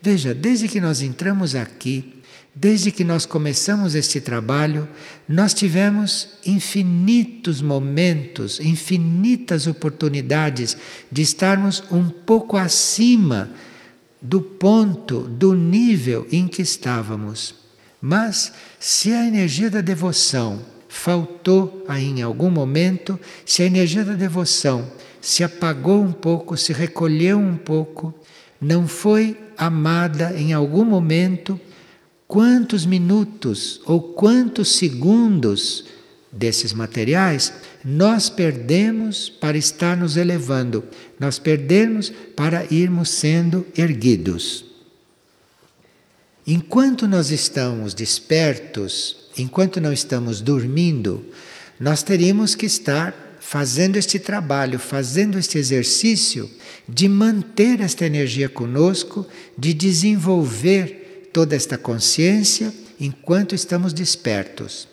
Veja, 0.00 0.32
desde 0.32 0.68
que 0.68 0.80
nós 0.80 1.02
entramos 1.02 1.56
aqui, 1.56 2.22
desde 2.54 2.92
que 2.92 3.02
nós 3.02 3.26
começamos 3.26 3.96
este 3.96 4.20
trabalho, 4.20 4.88
nós 5.28 5.52
tivemos 5.52 6.28
infinitos 6.46 7.60
momentos, 7.60 8.60
infinitas 8.60 9.66
oportunidades 9.66 10.76
de 11.10 11.22
estarmos 11.22 11.82
um 11.90 12.08
pouco 12.08 12.56
acima 12.56 13.50
do 14.22 14.40
ponto, 14.40 15.22
do 15.22 15.54
nível 15.54 16.26
em 16.30 16.46
que 16.46 16.62
estávamos. 16.62 17.56
Mas 18.00 18.52
se 18.78 19.12
a 19.12 19.26
energia 19.26 19.68
da 19.68 19.80
devoção 19.80 20.62
faltou 20.88 21.84
aí 21.88 22.04
em 22.04 22.22
algum 22.22 22.50
momento, 22.50 23.18
se 23.44 23.62
a 23.62 23.66
energia 23.66 24.04
da 24.04 24.14
devoção 24.14 24.88
se 25.24 25.42
apagou 25.42 26.02
um 26.02 26.12
pouco, 26.12 26.54
se 26.54 26.70
recolheu 26.70 27.38
um 27.38 27.56
pouco, 27.56 28.12
não 28.60 28.86
foi 28.86 29.40
amada 29.56 30.34
em 30.36 30.52
algum 30.52 30.84
momento, 30.84 31.58
quantos 32.28 32.84
minutos 32.84 33.80
ou 33.86 34.02
quantos 34.02 34.76
segundos 34.76 35.86
desses 36.30 36.74
materiais 36.74 37.54
nós 37.82 38.28
perdemos 38.28 39.30
para 39.30 39.56
estar 39.56 39.96
nos 39.96 40.18
elevando, 40.18 40.84
nós 41.18 41.38
perdemos 41.38 42.12
para 42.36 42.66
irmos 42.70 43.08
sendo 43.08 43.66
erguidos. 43.74 44.66
Enquanto 46.46 47.08
nós 47.08 47.30
estamos 47.30 47.94
despertos, 47.94 49.30
enquanto 49.38 49.80
não 49.80 49.90
estamos 49.90 50.42
dormindo, 50.42 51.24
nós 51.80 52.02
teríamos 52.02 52.54
que 52.54 52.66
estar 52.66 53.23
fazendo 53.46 53.96
este 53.96 54.18
trabalho, 54.18 54.78
fazendo 54.78 55.38
este 55.38 55.58
exercício 55.58 56.50
de 56.88 57.06
manter 57.10 57.82
esta 57.82 58.06
energia 58.06 58.48
conosco, 58.48 59.26
de 59.56 59.74
desenvolver 59.74 61.28
toda 61.30 61.54
esta 61.54 61.76
consciência 61.76 62.72
enquanto 62.98 63.54
estamos 63.54 63.92
despertos. 63.92 64.88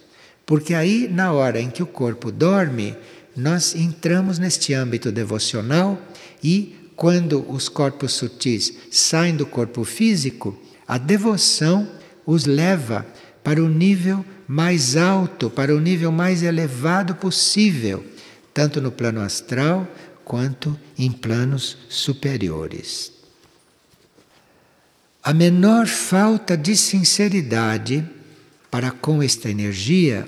Porque 0.46 0.74
aí, 0.74 1.08
na 1.10 1.32
hora 1.32 1.62
em 1.62 1.70
que 1.70 1.82
o 1.82 1.88
corpo 1.88 2.30
dorme, 2.30 2.94
nós 3.36 3.74
entramos 3.74 4.38
neste 4.38 4.74
âmbito 4.74 5.14
devocional 5.14 5.98
e, 6.44 6.76
quando 6.98 7.50
os 7.50 7.70
corpos 7.70 8.12
sutis 8.12 8.74
saem 8.92 9.34
do 9.34 9.46
corpo 9.46 9.86
físico, 9.86 10.62
a 10.86 10.98
devoção 10.98 11.88
os 12.26 12.46
leva 12.46 13.08
para 13.42 13.64
o 13.64 13.70
nível 13.70 14.26
mais 14.46 14.98
alto, 14.98 15.50
para 15.50 15.74
o 15.74 15.80
nível 15.80 16.12
mais 16.12 16.44
elevado 16.44 17.16
possível, 17.16 18.04
tanto 18.54 18.82
no 18.82 18.92
plano 18.92 19.22
astral 19.22 19.88
quanto 20.24 20.78
em 20.98 21.12
planos 21.12 21.78
superiores. 21.90 23.12
A 25.24 25.34
menor 25.34 25.88
falta 25.88 26.58
de 26.58 26.76
sinceridade 26.76 28.04
para 28.70 28.92
com 28.92 29.22
esta 29.22 29.50
energia 29.50 30.28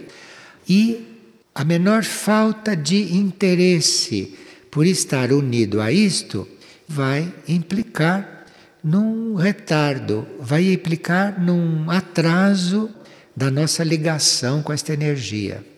e 0.67 1.07
a 1.55 1.63
menor 1.63 2.03
falta 2.03 2.75
de 2.75 3.15
interesse 3.15 4.37
por 4.69 4.85
estar 4.85 5.31
unido 5.31 5.81
a 5.81 5.91
isto 5.91 6.47
vai 6.87 7.33
implicar 7.47 8.45
num 8.83 9.35
retardo, 9.35 10.27
vai 10.39 10.73
implicar 10.73 11.39
num 11.39 11.89
atraso 11.89 12.89
da 13.35 13.49
nossa 13.49 13.83
ligação 13.83 14.61
com 14.61 14.73
esta 14.73 14.93
energia. 14.93 15.72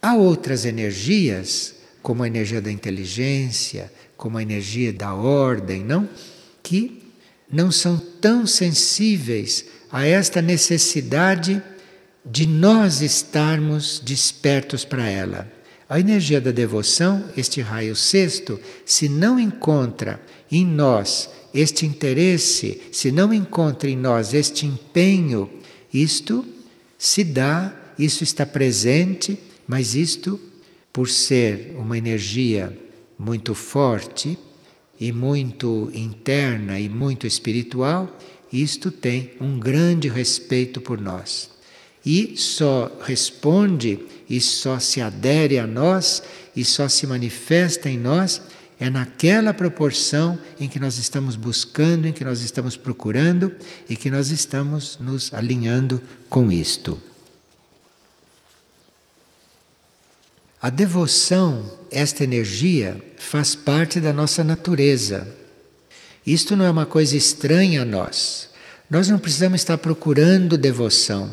Há 0.00 0.14
outras 0.14 0.64
energias, 0.64 1.74
como 2.02 2.22
a 2.22 2.26
energia 2.26 2.60
da 2.60 2.70
inteligência, 2.70 3.92
como 4.16 4.38
a 4.38 4.42
energia 4.42 4.92
da 4.92 5.14
ordem, 5.14 5.84
não? 5.84 6.08
Que 6.62 7.02
não 7.50 7.70
são 7.70 7.98
tão 8.20 8.46
sensíveis 8.46 9.64
a 9.90 10.06
esta 10.06 10.42
necessidade 10.42 11.62
de 12.24 12.46
nós 12.46 13.00
estarmos 13.00 14.00
despertos 14.04 14.84
para 14.84 15.08
ela. 15.08 15.50
A 15.88 15.98
energia 15.98 16.40
da 16.40 16.50
devoção, 16.50 17.24
este 17.36 17.62
raio 17.62 17.96
sexto, 17.96 18.60
se 18.84 19.08
não 19.08 19.40
encontra 19.40 20.20
em 20.52 20.64
nós 20.66 21.30
este 21.54 21.86
interesse, 21.86 22.82
se 22.92 23.10
não 23.10 23.32
encontra 23.32 23.88
em 23.88 23.96
nós 23.96 24.34
este 24.34 24.66
empenho, 24.66 25.50
isto 25.92 26.44
se 26.98 27.24
dá, 27.24 27.74
isso 27.98 28.22
está 28.22 28.44
presente, 28.44 29.38
mas 29.68 29.94
isto, 29.94 30.40
por 30.90 31.08
ser 31.08 31.76
uma 31.76 31.98
energia 31.98 32.76
muito 33.18 33.54
forte 33.54 34.38
e 34.98 35.12
muito 35.12 35.90
interna 35.94 36.80
e 36.80 36.88
muito 36.88 37.26
espiritual, 37.26 38.18
isto 38.50 38.90
tem 38.90 39.32
um 39.38 39.60
grande 39.60 40.08
respeito 40.08 40.80
por 40.80 40.98
nós. 40.98 41.50
E 42.04 42.34
só 42.36 42.90
responde 43.02 44.00
e 44.28 44.40
só 44.40 44.78
se 44.78 45.02
adere 45.02 45.58
a 45.58 45.66
nós 45.66 46.22
e 46.56 46.64
só 46.64 46.88
se 46.88 47.06
manifesta 47.06 47.90
em 47.90 47.98
nós 47.98 48.40
é 48.80 48.88
naquela 48.88 49.52
proporção 49.52 50.38
em 50.58 50.68
que 50.68 50.78
nós 50.78 50.98
estamos 50.98 51.34
buscando, 51.34 52.06
em 52.06 52.12
que 52.12 52.24
nós 52.24 52.40
estamos 52.40 52.76
procurando 52.76 53.52
e 53.90 53.96
que 53.96 54.08
nós 54.08 54.30
estamos 54.30 54.96
nos 55.00 55.34
alinhando 55.34 56.00
com 56.30 56.50
isto. 56.50 57.07
A 60.60 60.70
devoção, 60.70 61.70
esta 61.88 62.24
energia, 62.24 63.00
faz 63.16 63.54
parte 63.54 64.00
da 64.00 64.12
nossa 64.12 64.42
natureza. 64.42 65.28
Isto 66.26 66.56
não 66.56 66.64
é 66.64 66.70
uma 66.70 66.84
coisa 66.84 67.16
estranha 67.16 67.82
a 67.82 67.84
nós. 67.84 68.48
Nós 68.90 69.08
não 69.08 69.20
precisamos 69.20 69.60
estar 69.60 69.78
procurando 69.78 70.58
devoção. 70.58 71.30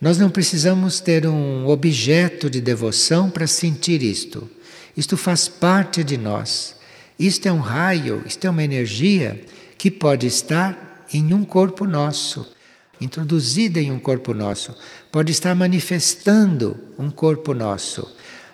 Nós 0.00 0.18
não 0.18 0.30
precisamos 0.30 1.00
ter 1.00 1.26
um 1.26 1.66
objeto 1.66 2.48
de 2.48 2.60
devoção 2.60 3.28
para 3.28 3.48
sentir 3.48 4.04
isto. 4.04 4.48
Isto 4.96 5.16
faz 5.16 5.48
parte 5.48 6.04
de 6.04 6.16
nós. 6.16 6.76
Isto 7.18 7.48
é 7.48 7.52
um 7.52 7.58
raio, 7.60 8.22
isto 8.24 8.46
é 8.46 8.50
uma 8.50 8.62
energia 8.62 9.44
que 9.76 9.90
pode 9.90 10.28
estar 10.28 11.06
em 11.12 11.34
um 11.34 11.44
corpo 11.44 11.86
nosso, 11.86 12.46
introduzida 13.00 13.80
em 13.80 13.90
um 13.90 13.98
corpo 13.98 14.32
nosso, 14.32 14.76
pode 15.10 15.32
estar 15.32 15.54
manifestando 15.56 16.78
um 16.96 17.10
corpo 17.10 17.52
nosso. 17.52 18.08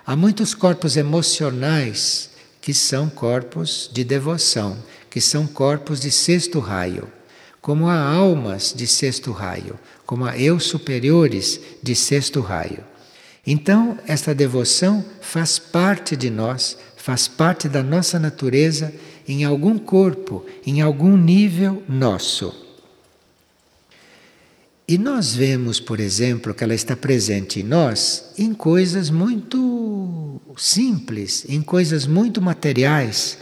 Há 0.08 0.14
muitos 0.14 0.54
corpos 0.54 0.96
emocionais 0.96 2.30
que 2.60 2.72
são 2.72 3.08
corpos 3.08 3.90
de 3.92 4.04
devoção, 4.04 4.76
que 5.10 5.20
são 5.20 5.48
corpos 5.48 5.98
de 5.98 6.12
sexto 6.12 6.60
raio, 6.60 7.08
como 7.60 7.88
há 7.88 8.00
almas 8.00 8.72
de 8.72 8.86
sexto 8.86 9.32
raio, 9.32 9.76
como 10.06 10.24
há 10.24 10.38
eu 10.38 10.60
superiores 10.60 11.60
de 11.82 11.96
sexto 11.96 12.40
raio. 12.40 12.84
Então, 13.44 13.98
esta 14.06 14.32
devoção 14.32 15.04
faz 15.20 15.58
parte 15.58 16.14
de 16.14 16.30
nós, 16.30 16.78
faz 16.96 17.26
parte 17.26 17.68
da 17.68 17.82
nossa 17.82 18.16
natureza 18.16 18.94
em 19.26 19.42
algum 19.42 19.76
corpo, 19.76 20.46
em 20.64 20.80
algum 20.80 21.16
nível 21.16 21.82
nosso. 21.88 22.65
E 24.88 24.96
nós 24.98 25.34
vemos, 25.34 25.80
por 25.80 25.98
exemplo, 25.98 26.54
que 26.54 26.62
ela 26.62 26.74
está 26.74 26.94
presente 26.94 27.58
em 27.58 27.64
nós 27.64 28.30
em 28.38 28.54
coisas 28.54 29.10
muito 29.10 30.40
simples, 30.56 31.44
em 31.48 31.60
coisas 31.60 32.06
muito 32.06 32.40
materiais, 32.40 33.36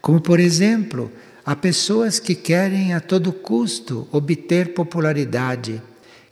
como 0.00 0.20
por 0.20 0.40
exemplo, 0.40 1.12
há 1.44 1.54
pessoas 1.54 2.18
que 2.18 2.34
querem 2.34 2.94
a 2.94 3.00
todo 3.00 3.32
custo 3.32 4.08
obter 4.10 4.74
popularidade, 4.74 5.80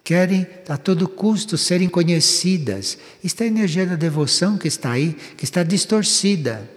querem 0.02 0.44
a 0.68 0.76
todo 0.76 1.06
custo 1.06 1.56
serem 1.56 1.88
conhecidas. 1.88 2.98
Isto 3.22 3.42
é 3.42 3.44
a 3.44 3.48
energia 3.48 3.86
da 3.86 3.94
devoção 3.94 4.58
que 4.58 4.66
está 4.66 4.90
aí, 4.90 5.16
que 5.36 5.44
está 5.44 5.62
distorcida. 5.62 6.75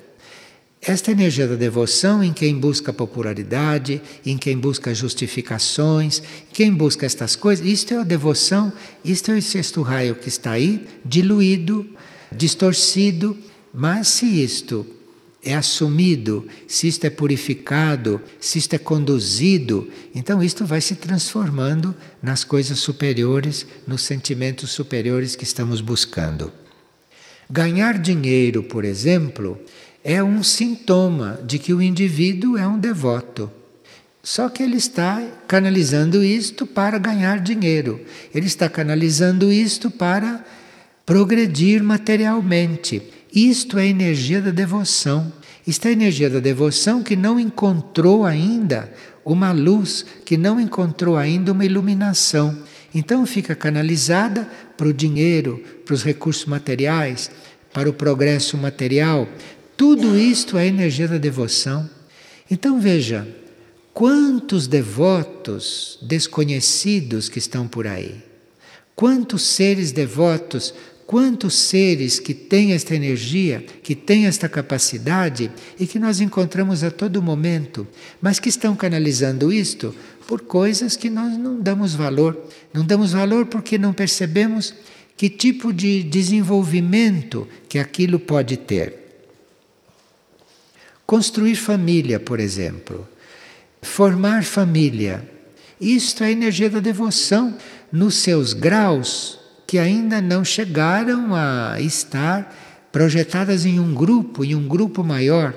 Esta 0.81 1.11
energia 1.11 1.45
da 1.45 1.55
devoção 1.55 2.23
em 2.23 2.31
quem 2.31 2.57
busca 2.57 2.93
popularidade, 2.93 4.01
em 4.25 4.37
quem 4.37 4.57
busca 4.57 4.93
justificações, 4.95 6.23
quem 6.53 6.73
busca 6.73 7.05
estas 7.05 7.35
coisas, 7.35 7.65
isto 7.65 7.93
é 7.93 7.97
a 7.97 8.03
devoção, 8.03 8.71
isto 9.03 9.29
é 9.31 9.37
o 9.37 9.41
sexto 9.41 9.81
raio 9.81 10.15
que 10.15 10.29
está 10.29 10.51
aí, 10.51 10.87
diluído, 11.03 11.85
distorcido, 12.31 13.37
mas 13.73 14.07
se 14.07 14.25
isto 14.25 14.85
é 15.43 15.53
assumido, 15.53 16.47
se 16.65 16.87
isto 16.87 17.03
é 17.05 17.09
purificado, 17.09 18.21
se 18.39 18.57
isto 18.57 18.73
é 18.73 18.77
conduzido, 18.77 19.89
então 20.15 20.41
isto 20.41 20.65
vai 20.65 20.79
se 20.79 20.95
transformando 20.95 21.93
nas 22.23 22.45
coisas 22.45 22.79
superiores, 22.79 23.65
nos 23.85 24.01
sentimentos 24.01 24.71
superiores 24.71 25.35
que 25.35 25.43
estamos 25.43 25.81
buscando. 25.81 26.51
Ganhar 27.49 27.97
dinheiro, 27.97 28.63
por 28.63 28.85
exemplo, 28.85 29.59
é 30.03 30.23
um 30.23 30.41
sintoma 30.43 31.39
de 31.45 31.59
que 31.59 31.73
o 31.73 31.81
indivíduo 31.81 32.57
é 32.57 32.67
um 32.67 32.79
devoto. 32.79 33.51
Só 34.21 34.49
que 34.49 34.61
ele 34.61 34.77
está 34.77 35.21
canalizando 35.47 36.23
isto 36.23 36.65
para 36.65 36.97
ganhar 36.97 37.39
dinheiro. 37.39 37.99
Ele 38.33 38.47
está 38.47 38.69
canalizando 38.69 39.51
isto 39.51 39.89
para 39.89 40.43
progredir 41.05 41.81
materialmente. 41.83 43.01
Isto 43.33 43.77
é 43.77 43.83
a 43.83 43.87
energia 43.87 44.41
da 44.41 44.51
devoção. 44.51 45.31
Isto 45.65 45.87
é 45.87 45.89
a 45.89 45.93
energia 45.93 46.29
da 46.29 46.39
devoção 46.39 47.01
que 47.01 47.15
não 47.15 47.39
encontrou 47.39 48.25
ainda 48.25 48.91
uma 49.23 49.51
luz, 49.51 50.05
que 50.25 50.37
não 50.37 50.59
encontrou 50.59 51.15
ainda 51.15 51.51
uma 51.51 51.65
iluminação. 51.65 52.57
Então 52.93 53.25
fica 53.25 53.55
canalizada 53.55 54.49
para 54.75 54.87
o 54.87 54.93
dinheiro, 54.93 55.63
para 55.85 55.93
os 55.93 56.03
recursos 56.03 56.45
materiais, 56.45 57.29
para 57.73 57.89
o 57.89 57.93
progresso 57.93 58.57
material. 58.57 59.27
Tudo 59.79 60.19
isto 60.19 60.57
é 60.57 60.67
energia 60.67 61.07
da 61.07 61.17
devoção. 61.17 61.89
Então 62.51 62.81
veja, 62.81 63.25
quantos 63.93 64.67
devotos 64.67 65.97
desconhecidos 66.01 67.29
que 67.29 67.39
estão 67.39 67.65
por 67.65 67.87
aí. 67.87 68.21
Quantos 68.93 69.41
seres 69.43 69.93
devotos 69.93 70.73
Quantos 71.05 71.55
seres 71.55 72.19
que 72.19 72.35
têm 72.35 72.73
esta 72.73 72.93
energia, 72.93 73.65
que 73.81 73.95
têm 73.95 74.27
esta 74.27 74.47
capacidade 74.47 75.49
e 75.79 75.87
que 75.87 75.97
nós 75.97 76.21
encontramos 76.21 76.83
a 76.83 76.91
todo 76.91 77.19
momento, 77.19 77.87
mas 78.21 78.39
que 78.39 78.47
estão 78.47 78.75
canalizando 78.75 79.51
isto 79.51 79.95
por 80.27 80.41
coisas 80.41 80.95
que 80.95 81.09
nós 81.09 81.35
não 81.35 81.59
damos 81.59 81.95
valor. 81.95 82.37
Não 82.71 82.85
damos 82.85 83.13
valor 83.13 83.47
porque 83.47 83.75
não 83.75 83.91
percebemos 83.91 84.75
que 85.17 85.31
tipo 85.31 85.73
de 85.73 86.03
desenvolvimento 86.03 87.47
que 87.67 87.79
aquilo 87.79 88.19
pode 88.19 88.55
ter. 88.55 88.98
Construir 91.09 91.55
família, 91.55 92.19
por 92.19 92.39
exemplo. 92.39 93.09
Formar 93.81 94.43
família. 94.43 95.27
Isto 95.81 96.23
é 96.23 96.27
a 96.27 96.31
energia 96.31 96.69
da 96.69 96.79
devoção 96.79 97.57
nos 97.91 98.13
seus 98.13 98.53
graus 98.53 99.39
que 99.65 99.79
ainda 99.79 100.21
não 100.21 100.45
chegaram 100.45 101.33
a 101.33 101.81
estar 101.81 102.87
projetadas 102.91 103.65
em 103.65 103.79
um 103.79 103.91
grupo, 103.91 104.45
em 104.45 104.53
um 104.53 104.67
grupo 104.67 105.03
maior. 105.03 105.55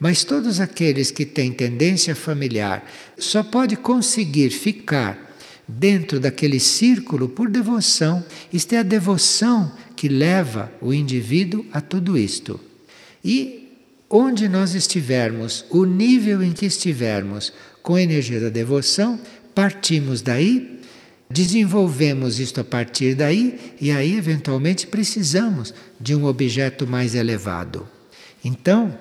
Mas 0.00 0.24
todos 0.24 0.58
aqueles 0.58 1.10
que 1.10 1.26
têm 1.26 1.52
tendência 1.52 2.16
familiar 2.16 2.90
só 3.18 3.42
pode 3.42 3.76
conseguir 3.76 4.48
ficar 4.48 5.36
dentro 5.68 6.18
daquele 6.18 6.58
círculo 6.58 7.28
por 7.28 7.50
devoção. 7.50 8.24
Isto 8.50 8.72
é 8.72 8.78
a 8.78 8.82
devoção 8.82 9.70
que 9.94 10.08
leva 10.08 10.72
o 10.80 10.94
indivíduo 10.94 11.66
a 11.74 11.82
tudo 11.82 12.16
isto. 12.16 12.58
E 13.22 13.67
onde 14.10 14.48
nós 14.48 14.74
estivermos, 14.74 15.64
o 15.70 15.84
nível 15.84 16.42
em 16.42 16.52
que 16.52 16.66
estivermos 16.66 17.52
com 17.82 17.94
a 17.94 18.02
energia 18.02 18.40
da 18.40 18.48
devoção, 18.48 19.18
partimos 19.54 20.22
daí 20.22 20.78
Desenvolvemos 21.30 22.40
isto 22.40 22.60
a 22.60 22.64
partir 22.64 23.14
daí 23.14 23.74
e 23.78 23.90
aí, 23.90 24.16
eventualmente, 24.16 24.86
precisamos 24.86 25.74
de 26.00 26.14
um 26.14 26.24
objeto 26.24 26.86
mais 26.86 27.14
elevado. 27.14 27.86
Então, 28.42 28.98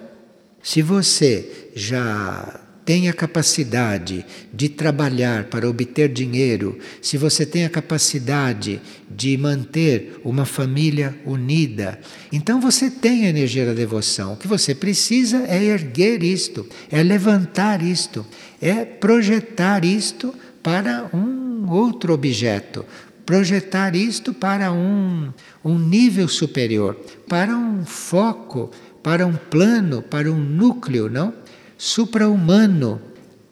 se 0.62 0.82
você 0.82 1.70
já 1.74 2.60
tem 2.88 3.09
a 3.09 3.13
capacidade 3.13 4.25
de 4.53 4.69
trabalhar 4.69 5.47
para 5.47 5.69
obter 5.69 6.07
dinheiro, 6.07 6.79
se 7.01 7.17
você 7.17 7.45
tem 7.45 7.65
a 7.65 7.69
capacidade 7.69 8.79
de 9.11 9.38
manter 9.38 10.21
uma 10.23 10.45
família 10.45 11.13
unida, 11.25 11.99
então 12.31 12.61
você 12.61 12.89
tem 12.89 13.25
a 13.25 13.29
energia 13.29 13.65
da 13.65 13.73
devoção. 13.73 14.31
O 14.31 14.38
que 14.38 14.47
você 14.47 14.73
precisa 14.73 15.43
é 15.49 15.61
erguer 15.61 16.23
isto, 16.23 16.65
é 16.89 17.03
levantar 17.03 17.83
isto, 17.83 18.25
é 18.61 18.85
projetar 18.85 19.83
isto 19.83 20.33
para 20.63 21.09
um 21.13 21.69
outro 21.69 22.13
objeto, 22.13 22.85
projetar 23.25 23.97
isto 23.97 24.33
para 24.33 24.71
um, 24.71 25.33
um 25.61 25.77
nível 25.77 26.29
superior, 26.29 26.95
para 27.27 27.53
um 27.53 27.85
foco, 27.85 28.71
para 29.03 29.27
um 29.27 29.33
plano, 29.33 30.01
para 30.01 30.31
um 30.31 30.39
núcleo, 30.39 31.09
não? 31.09 31.33
Supra-humano. 31.78 33.01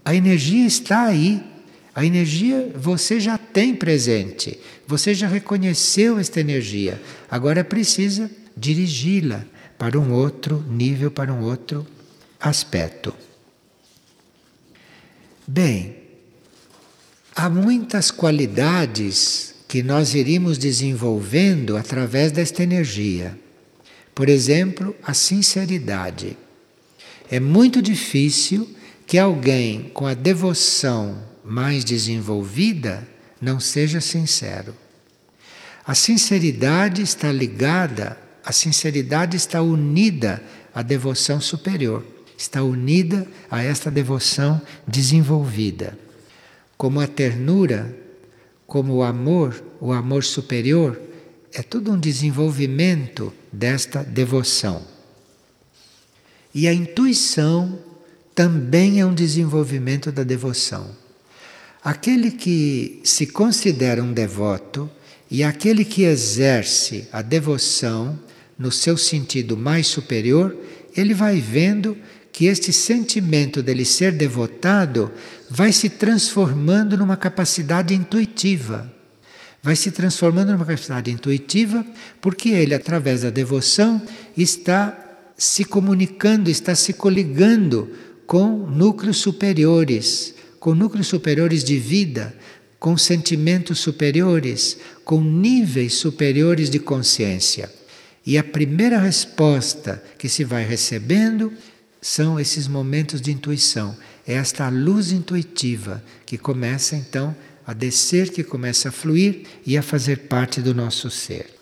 A 0.03 0.15
energia 0.15 0.65
está 0.65 1.03
aí. 1.03 1.43
A 1.93 2.05
energia 2.05 2.71
você 2.75 3.19
já 3.19 3.37
tem 3.37 3.75
presente. 3.75 4.59
Você 4.87 5.13
já 5.13 5.27
reconheceu 5.27 6.19
esta 6.19 6.39
energia. 6.39 7.01
Agora 7.29 7.63
precisa 7.63 8.29
dirigi-la 8.55 9.43
para 9.77 9.99
um 9.99 10.13
outro 10.13 10.63
nível, 10.69 11.11
para 11.11 11.33
um 11.33 11.43
outro 11.43 11.85
aspecto. 12.39 13.13
Bem, 15.47 16.05
Há 17.37 17.49
muitas 17.49 18.11
qualidades 18.11 19.53
que 19.67 19.83
nós 19.83 20.15
iríamos 20.15 20.57
desenvolvendo 20.57 21.75
através 21.75 22.31
desta 22.31 22.63
energia. 22.63 23.37
Por 24.15 24.29
exemplo, 24.29 24.95
a 25.03 25.13
sinceridade. 25.13 26.37
É 27.35 27.39
muito 27.41 27.81
difícil 27.81 28.65
que 29.05 29.17
alguém 29.17 29.91
com 29.93 30.07
a 30.07 30.13
devoção 30.13 31.21
mais 31.43 31.83
desenvolvida 31.83 33.05
não 33.41 33.59
seja 33.59 33.99
sincero. 33.99 34.73
A 35.85 35.93
sinceridade 35.93 37.01
está 37.01 37.33
ligada, 37.33 38.17
a 38.41 38.53
sinceridade 38.53 39.35
está 39.35 39.61
unida 39.61 40.41
à 40.73 40.81
devoção 40.81 41.41
superior, 41.41 42.05
está 42.37 42.63
unida 42.63 43.27
a 43.51 43.61
esta 43.61 43.91
devoção 43.91 44.61
desenvolvida 44.87 45.99
como 46.77 47.01
a 47.01 47.07
ternura, 47.07 47.93
como 48.65 48.93
o 48.93 49.03
amor, 49.03 49.61
o 49.81 49.91
amor 49.91 50.23
superior, 50.23 50.97
é 51.53 51.61
tudo 51.61 51.91
um 51.91 51.99
desenvolvimento 51.99 53.33
desta 53.51 54.01
devoção. 54.05 54.94
E 56.55 56.69
a 56.69 56.73
intuição 56.73 57.77
também 58.33 59.01
é 59.01 59.05
um 59.05 59.13
desenvolvimento 59.13 60.09
da 60.09 60.23
devoção. 60.23 60.89
Aquele 61.83 62.31
que 62.31 63.01
se 63.03 63.27
considera 63.27 64.01
um 64.01 64.13
devoto 64.13 64.89
e 65.29 65.43
aquele 65.43 65.83
que 65.83 66.03
exerce 66.03 67.09
a 67.11 67.21
devoção 67.21 68.17
no 68.57 68.71
seu 68.71 68.95
sentido 68.95 69.57
mais 69.57 69.87
superior, 69.87 70.55
ele 70.95 71.13
vai 71.13 71.41
vendo 71.41 71.97
que 72.31 72.45
este 72.45 72.71
sentimento 72.71 73.61
dele 73.61 73.83
ser 73.83 74.13
devotado 74.13 75.11
vai 75.49 75.73
se 75.73 75.89
transformando 75.89 76.97
numa 76.97 77.17
capacidade 77.17 77.93
intuitiva. 77.93 78.89
Vai 79.61 79.75
se 79.75 79.91
transformando 79.91 80.53
numa 80.53 80.65
capacidade 80.65 81.11
intuitiva 81.11 81.85
porque 82.21 82.49
ele, 82.49 82.73
através 82.73 83.23
da 83.23 83.29
devoção, 83.29 84.01
está 84.37 85.04
se 85.37 85.65
comunicando, 85.65 86.49
está 86.49 86.75
se 86.75 86.93
coligando 86.93 87.89
com 88.25 88.57
núcleos 88.57 89.17
superiores, 89.17 90.33
com 90.59 90.73
núcleos 90.73 91.07
superiores 91.07 91.63
de 91.63 91.77
vida, 91.77 92.35
com 92.79 92.97
sentimentos 92.97 93.79
superiores, 93.79 94.77
com 95.03 95.21
níveis 95.21 95.95
superiores 95.95 96.69
de 96.69 96.79
consciência. 96.79 97.71
E 98.25 98.37
a 98.37 98.43
primeira 98.43 98.97
resposta 98.97 100.03
que 100.17 100.27
se 100.27 100.43
vai 100.43 100.63
recebendo 100.63 101.53
são 102.01 102.39
esses 102.39 102.67
momentos 102.67 103.21
de 103.21 103.31
intuição. 103.31 103.95
É 104.27 104.33
esta 104.33 104.69
luz 104.69 105.11
intuitiva 105.11 106.03
que 106.25 106.37
começa 106.37 106.95
então 106.95 107.35
a 107.65 107.73
descer, 107.73 108.29
que 108.29 108.43
começa 108.43 108.89
a 108.89 108.91
fluir 108.91 109.43
e 109.65 109.77
a 109.77 109.81
fazer 109.81 110.27
parte 110.27 110.61
do 110.61 110.73
nosso 110.73 111.09
ser. 111.09 111.53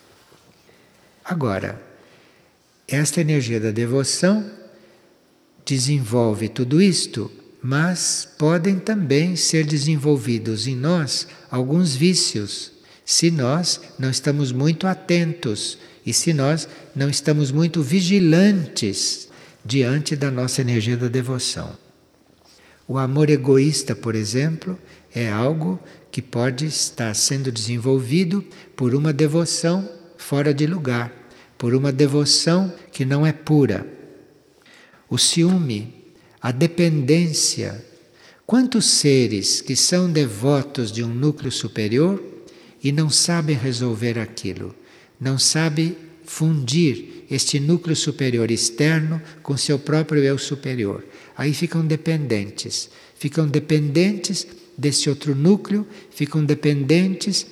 Agora, 1.24 1.82
esta 2.88 3.21
energia 3.21 3.59
da 3.59 3.71
devoção 3.71 4.45
desenvolve 5.65 6.49
tudo 6.49 6.81
isto, 6.81 7.31
mas 7.61 8.27
podem 8.38 8.77
também 8.77 9.36
ser 9.36 9.65
desenvolvidos 9.65 10.67
em 10.67 10.75
nós 10.75 11.27
alguns 11.49 11.95
vícios, 11.95 12.71
se 13.05 13.31
nós 13.31 13.79
não 13.97 14.09
estamos 14.09 14.51
muito 14.51 14.86
atentos 14.86 15.77
e 16.05 16.13
se 16.13 16.34
nós 16.34 16.67
não 16.93 17.09
estamos 17.09 17.51
muito 17.51 17.81
vigilantes 17.81 19.29
diante 19.63 20.15
da 20.15 20.29
nossa 20.29 20.61
energia 20.61 20.97
da 20.97 21.07
devoção. 21.07 21.77
O 22.86 22.97
amor 22.97 23.29
egoísta, 23.29 23.95
por 23.95 24.13
exemplo, 24.13 24.77
é 25.15 25.31
algo 25.31 25.79
que 26.11 26.21
pode 26.21 26.65
estar 26.65 27.13
sendo 27.15 27.51
desenvolvido 27.51 28.43
por 28.75 28.93
uma 28.93 29.13
devoção 29.13 29.89
fora 30.17 30.53
de 30.53 30.67
lugar, 30.67 31.11
por 31.64 31.74
uma 31.74 31.93
devoção 31.93 32.74
que 32.91 33.05
não 33.05 33.26
é 33.26 33.32
pura. 33.32 33.88
o 35.09 35.18
ciúme, 35.18 35.93
a 36.41 36.51
dependência. 36.51 37.86
Quantos 38.45 38.84
seres 38.84 39.61
que 39.61 39.74
são 39.74 40.11
devotos 40.11 40.91
de 40.91 41.01
um 41.01 41.07
núcleo 41.07 41.49
superior 41.49 42.22
e 42.84 42.91
não 42.91 43.09
sabem 43.09 43.55
resolver 43.55 44.20
aquilo, 44.20 44.76
não 45.18 45.39
sabem 45.39 45.95
fundir 46.26 47.24
este 47.32 47.61
núcleo 47.61 47.95
superior 47.95 48.51
externo 48.51 49.22
com 49.41 49.55
seu 49.55 49.80
próprio 49.80 50.22
eu 50.22 50.38
superior. 50.38 51.01
Aí 51.34 51.53
ficam 51.53 51.88
dependentes, 51.88 52.89
ficam 53.16 53.47
dependentes 53.47 54.45
desse 54.78 55.09
outro 55.09 55.34
núcleo, 55.34 55.88
ficam 56.11 56.43
dependentes. 56.43 57.45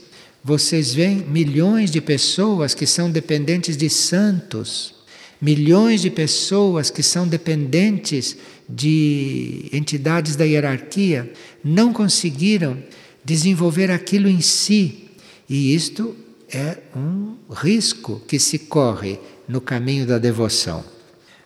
Vocês 0.44 0.94
veem 0.94 1.18
milhões 1.18 1.92
de 1.92 2.02
pessoas 2.02 2.74
que 2.74 2.88
são 2.88 3.12
dependentes 3.12 3.78
de 3.78 3.90
santos, 3.90 4.96
milhões 5.40 6.02
de 6.02 6.10
pessoas 6.10 6.90
que 6.90 7.04
são 7.04 7.28
dependentes 7.28 8.36
de 8.68 9.70
entidades 9.72 10.36
da 10.36 10.44
hierarquia, 10.44 11.32
não 11.64 11.94
conseguiram 11.94 12.78
desenvolver 13.24 13.92
aquilo 13.92 14.28
em 14.28 14.42
si. 14.42 15.10
E 15.48 15.76
isto 15.76 16.16
é 16.50 16.78
um 16.96 17.36
risco 17.52 18.22
que 18.28 18.40
se 18.40 18.58
corre 18.58 19.20
no 19.48 19.62
caminho 19.62 20.08
da 20.08 20.18
devoção. 20.18 20.84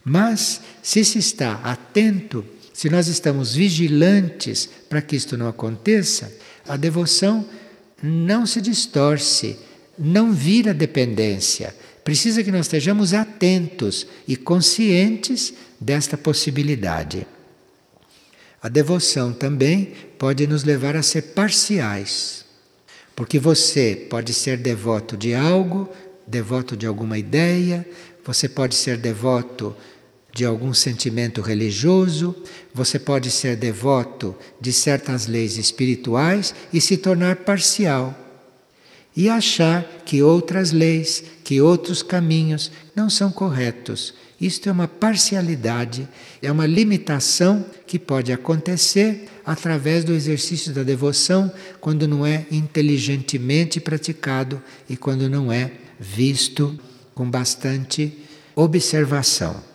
Mas, 0.03 0.61
se 0.81 1.03
se 1.03 1.19
está 1.19 1.55
atento, 1.63 2.45
se 2.71 2.89
nós 2.89 3.07
estamos 3.07 3.55
vigilantes 3.55 4.69
para 4.87 5.01
que 5.01 5.15
isto 5.15 5.35
não 5.35 5.47
aconteça, 5.47 6.31
a 6.67 6.77
devoção 6.77 7.45
não 8.01 8.45
se 8.45 8.61
distorce, 8.61 9.57
não 9.97 10.31
vira 10.31 10.73
dependência. 10.73 11.75
Precisa 12.03 12.43
que 12.43 12.51
nós 12.51 12.67
estejamos 12.67 13.13
atentos 13.13 14.05
e 14.27 14.35
conscientes 14.35 15.53
desta 15.79 16.17
possibilidade. 16.17 17.25
A 18.61 18.69
devoção 18.69 19.33
também 19.33 19.93
pode 20.17 20.47
nos 20.47 20.63
levar 20.63 20.95
a 20.95 21.03
ser 21.03 21.21
parciais. 21.33 22.45
Porque 23.15 23.39
você 23.39 24.07
pode 24.09 24.33
ser 24.33 24.57
devoto 24.57 25.15
de 25.15 25.33
algo, 25.33 25.89
devoto 26.27 26.75
de 26.75 26.85
alguma 26.85 27.17
ideia, 27.17 27.87
você 28.25 28.49
pode 28.49 28.75
ser 28.75 28.97
devoto 28.97 29.75
de 30.35 30.43
algum 30.43 30.73
sentimento 30.73 31.39
religioso, 31.39 32.35
você 32.73 32.99
pode 32.99 33.31
ser 33.31 33.55
devoto 33.55 34.35
de 34.59 34.73
certas 34.73 35.27
leis 35.27 35.57
espirituais 35.57 36.53
e 36.73 36.81
se 36.81 36.97
tornar 36.97 37.37
parcial. 37.37 38.13
E 39.15 39.29
achar 39.29 39.85
que 40.03 40.21
outras 40.21 40.73
leis, 40.73 41.23
que 41.41 41.61
outros 41.61 42.03
caminhos 42.03 42.69
não 42.93 43.09
são 43.09 43.31
corretos. 43.31 44.13
Isto 44.39 44.67
é 44.67 44.73
uma 44.73 44.89
parcialidade, 44.89 46.05
é 46.41 46.51
uma 46.51 46.65
limitação 46.65 47.65
que 47.87 47.97
pode 47.97 48.33
acontecer 48.33 49.29
através 49.45 50.03
do 50.03 50.11
exercício 50.11 50.73
da 50.73 50.83
devoção 50.83 51.49
quando 51.79 52.09
não 52.09 52.25
é 52.25 52.45
inteligentemente 52.51 53.79
praticado 53.79 54.61
e 54.89 54.97
quando 54.97 55.29
não 55.29 55.49
é 55.49 55.71
visto 55.97 56.77
com 57.13 57.31
bastante 57.31 58.19
observação. 58.53 59.74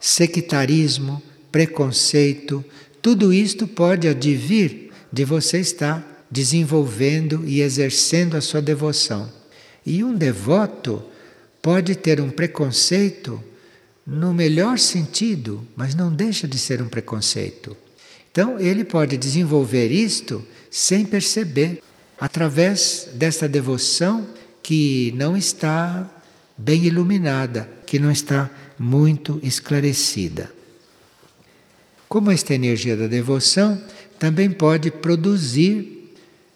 Sectarismo, 0.00 1.22
preconceito, 1.50 2.64
tudo 3.02 3.32
isto 3.32 3.66
pode 3.66 4.06
advir 4.06 4.90
de 5.12 5.24
você 5.24 5.58
estar 5.58 6.26
desenvolvendo 6.30 7.42
e 7.46 7.60
exercendo 7.60 8.36
a 8.36 8.40
sua 8.40 8.60
devoção. 8.60 9.30
E 9.84 10.04
um 10.04 10.14
devoto 10.14 11.02
pode 11.62 11.94
ter 11.94 12.20
um 12.20 12.30
preconceito 12.30 13.42
no 14.06 14.32
melhor 14.32 14.78
sentido, 14.78 15.66
mas 15.76 15.94
não 15.94 16.12
deixa 16.12 16.46
de 16.46 16.58
ser 16.58 16.80
um 16.80 16.88
preconceito. 16.88 17.76
Então, 18.30 18.58
ele 18.58 18.84
pode 18.84 19.16
desenvolver 19.16 19.90
isto 19.90 20.44
sem 20.70 21.04
perceber, 21.04 21.82
através 22.20 23.08
desta 23.14 23.48
devoção 23.48 24.26
que 24.62 25.12
não 25.16 25.36
está 25.36 26.08
bem 26.56 26.84
iluminada, 26.84 27.68
que 27.86 27.98
não 27.98 28.10
está 28.10 28.50
muito 28.78 29.40
esclarecida. 29.42 30.52
Como 32.08 32.30
esta 32.30 32.54
energia 32.54 32.96
da 32.96 33.06
devoção 33.06 33.82
também 34.18 34.50
pode 34.50 34.90
produzir 34.90 36.14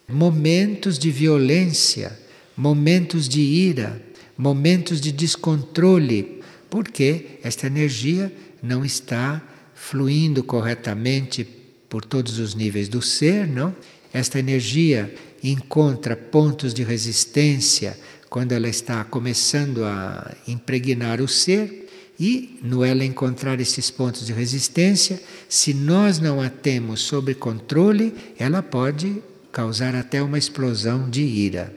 momentos 0.09 0.99
de 0.99 1.11
violência, 1.11 2.19
momentos 2.57 3.29
de 3.29 3.41
ira, 3.41 4.01
momentos 4.37 5.01
de 5.01 5.13
descontrole, 5.13 6.41
porque 6.71 7.39
esta 7.43 7.67
energia 7.67 8.33
não 8.63 8.85
está 8.85 9.43
fluindo 9.75 10.43
corretamente 10.43 11.47
por 11.89 12.05
todos 12.05 12.39
os 12.39 12.55
níveis 12.55 12.89
do 12.89 13.03
ser, 13.03 13.47
não? 13.47 13.75
Esta 14.13 14.39
energia 14.39 15.13
encontra 15.43 16.17
pontos 16.17 16.73
de 16.73 16.83
resistência 16.83 17.99
quando 18.31 18.53
ela 18.53 18.69
está 18.69 19.05
começando 19.05 19.85
a 19.85 20.35
impregnar 20.47 21.21
o 21.21 21.29
ser 21.29 21.82
e 22.25 22.57
no 22.63 22.85
ela 22.85 23.05
encontrar 23.05 23.61
esses 23.61 23.91
pontos 23.91 24.25
de 24.25 24.33
resistência, 24.33 25.21
se 25.49 25.75
nós 25.75 26.21
não 26.21 26.41
a 26.41 26.49
temos 26.49 27.01
sob 27.01 27.35
controle, 27.35 28.15
ela 28.39 28.63
pode 28.63 29.21
causar 29.51 29.97
até 29.97 30.23
uma 30.23 30.39
explosão 30.39 31.11
de 31.11 31.21
ira. 31.21 31.75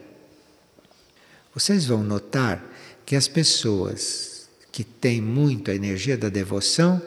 Vocês 1.51 1.87
vão 1.87 2.03
notar 2.03 2.63
que 3.03 3.15
as 3.15 3.27
pessoas 3.27 4.47
que 4.71 4.83
têm 4.83 5.19
muito 5.19 5.71
a 5.71 5.75
energia 5.75 6.15
da 6.15 6.29
devoção 6.29 7.01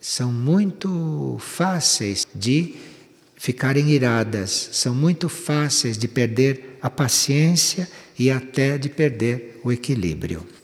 são 0.00 0.32
muito 0.32 1.38
fáceis 1.40 2.24
de 2.32 2.76
ficarem 3.34 3.90
iradas, 3.90 4.68
são 4.70 4.94
muito 4.94 5.28
fáceis 5.28 5.98
de 5.98 6.06
perder 6.06 6.78
a 6.80 6.88
paciência 6.88 7.90
e 8.16 8.30
até 8.30 8.78
de 8.78 8.88
perder 8.88 9.60
o 9.64 9.72
equilíbrio. 9.72 10.59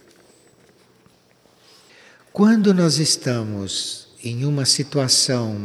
Quando 2.36 2.74
nós 2.74 2.98
estamos 2.98 4.08
em 4.22 4.44
uma 4.44 4.66
situação 4.66 5.56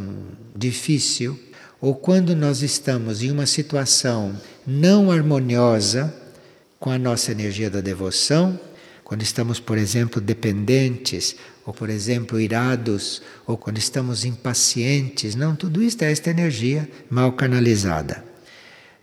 difícil, 0.56 1.38
ou 1.78 1.94
quando 1.94 2.34
nós 2.34 2.62
estamos 2.62 3.22
em 3.22 3.30
uma 3.30 3.44
situação 3.44 4.34
não 4.66 5.10
harmoniosa 5.10 6.14
com 6.80 6.88
a 6.88 6.98
nossa 6.98 7.30
energia 7.30 7.68
da 7.68 7.82
devoção, 7.82 8.58
quando 9.04 9.20
estamos, 9.20 9.60
por 9.60 9.76
exemplo, 9.76 10.18
dependentes 10.18 11.36
ou 11.66 11.74
por 11.74 11.90
exemplo 11.90 12.40
irados, 12.40 13.20
ou 13.46 13.58
quando 13.58 13.76
estamos 13.76 14.24
impacientes, 14.24 15.34
não, 15.34 15.54
tudo 15.54 15.82
isto 15.82 16.00
é 16.04 16.10
esta 16.10 16.30
energia 16.30 16.88
mal 17.10 17.32
canalizada. 17.32 18.24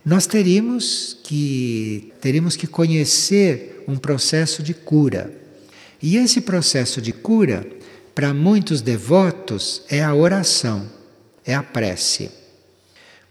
Nós 0.04 0.26
teríamos 0.26 1.16
que 1.22 2.12
teríamos 2.20 2.56
que 2.56 2.66
conhecer 2.66 3.84
um 3.86 3.96
processo 3.96 4.60
de 4.60 4.74
cura. 4.74 5.38
E 6.02 6.16
esse 6.16 6.40
processo 6.40 7.00
de 7.00 7.12
cura, 7.12 7.66
para 8.14 8.32
muitos 8.32 8.80
devotos, 8.80 9.82
é 9.88 10.02
a 10.02 10.14
oração, 10.14 10.90
é 11.44 11.54
a 11.54 11.62
prece. 11.62 12.30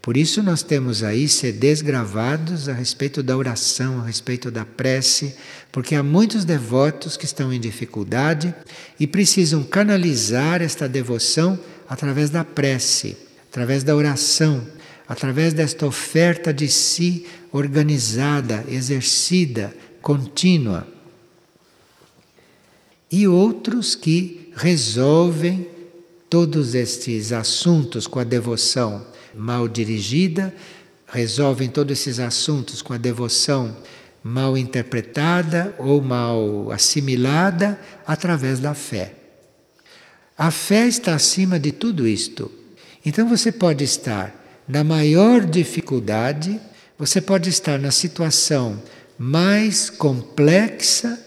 Por 0.02 0.16
isso 0.16 0.42
nós 0.42 0.62
temos 0.62 1.02
aí 1.02 1.28
CDs 1.28 1.82
gravados 1.82 2.70
a 2.70 2.72
respeito 2.72 3.22
da 3.22 3.36
oração, 3.36 4.00
a 4.00 4.06
respeito 4.06 4.50
da 4.50 4.64
prece, 4.64 5.34
porque 5.70 5.94
há 5.94 6.02
muitos 6.02 6.44
devotos 6.44 7.18
que 7.18 7.26
estão 7.26 7.52
em 7.52 7.60
dificuldade 7.60 8.54
e 8.98 9.06
precisam 9.06 9.62
canalizar 9.62 10.62
esta 10.62 10.88
devoção 10.88 11.58
através 11.86 12.30
da 12.30 12.42
prece, 12.42 13.16
através 13.50 13.84
da 13.84 13.94
oração, 13.94 14.66
através 15.06 15.52
desta 15.52 15.84
oferta 15.84 16.54
de 16.54 16.68
si 16.68 17.26
organizada, 17.52 18.64
exercida, 18.68 19.74
contínua. 20.00 20.88
E 23.10 23.26
outros 23.26 23.94
que 23.94 24.52
resolvem 24.54 25.66
todos 26.28 26.74
estes 26.74 27.32
assuntos 27.32 28.06
com 28.06 28.20
a 28.20 28.24
devoção 28.24 29.04
mal 29.34 29.68
dirigida, 29.68 30.54
resolvem 31.06 31.68
todos 31.68 31.98
esses 31.98 32.20
assuntos 32.20 32.82
com 32.82 32.92
a 32.92 32.98
devoção 32.98 33.76
mal 34.22 34.56
interpretada 34.56 35.74
ou 35.78 36.00
mal 36.00 36.70
assimilada 36.70 37.80
através 38.06 38.60
da 38.60 38.74
fé. 38.74 39.14
A 40.36 40.50
fé 40.50 40.86
está 40.86 41.14
acima 41.14 41.58
de 41.58 41.72
tudo 41.72 42.06
isto. 42.06 42.50
Então 43.04 43.28
você 43.28 43.50
pode 43.50 43.82
estar 43.82 44.34
na 44.68 44.84
maior 44.84 45.44
dificuldade, 45.44 46.60
você 46.98 47.20
pode 47.20 47.48
estar 47.48 47.78
na 47.78 47.90
situação 47.90 48.80
mais 49.18 49.90
complexa, 49.90 51.18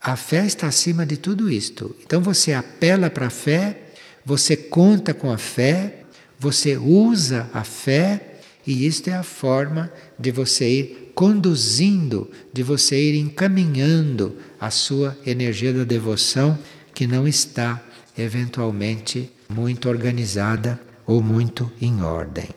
a 0.00 0.16
fé 0.16 0.46
está 0.46 0.68
acima 0.68 1.04
de 1.04 1.16
tudo 1.16 1.50
isto. 1.50 1.94
Então 2.04 2.20
você 2.20 2.52
apela 2.52 3.10
para 3.10 3.26
a 3.26 3.30
fé, 3.30 3.82
você 4.24 4.56
conta 4.56 5.12
com 5.12 5.30
a 5.30 5.38
fé, 5.38 6.02
você 6.38 6.76
usa 6.76 7.48
a 7.52 7.64
fé 7.64 8.38
e 8.66 8.86
isto 8.86 9.08
é 9.08 9.14
a 9.14 9.22
forma 9.22 9.92
de 10.18 10.30
você 10.30 10.68
ir 10.68 11.12
conduzindo, 11.14 12.30
de 12.52 12.62
você 12.62 13.00
ir 13.00 13.18
encaminhando 13.18 14.36
a 14.60 14.70
sua 14.70 15.16
energia 15.26 15.72
da 15.72 15.84
devoção 15.84 16.58
que 16.94 17.06
não 17.06 17.26
está 17.26 17.82
eventualmente 18.16 19.30
muito 19.48 19.88
organizada 19.88 20.78
ou 21.06 21.22
muito 21.22 21.72
em 21.80 22.02
ordem. 22.02 22.48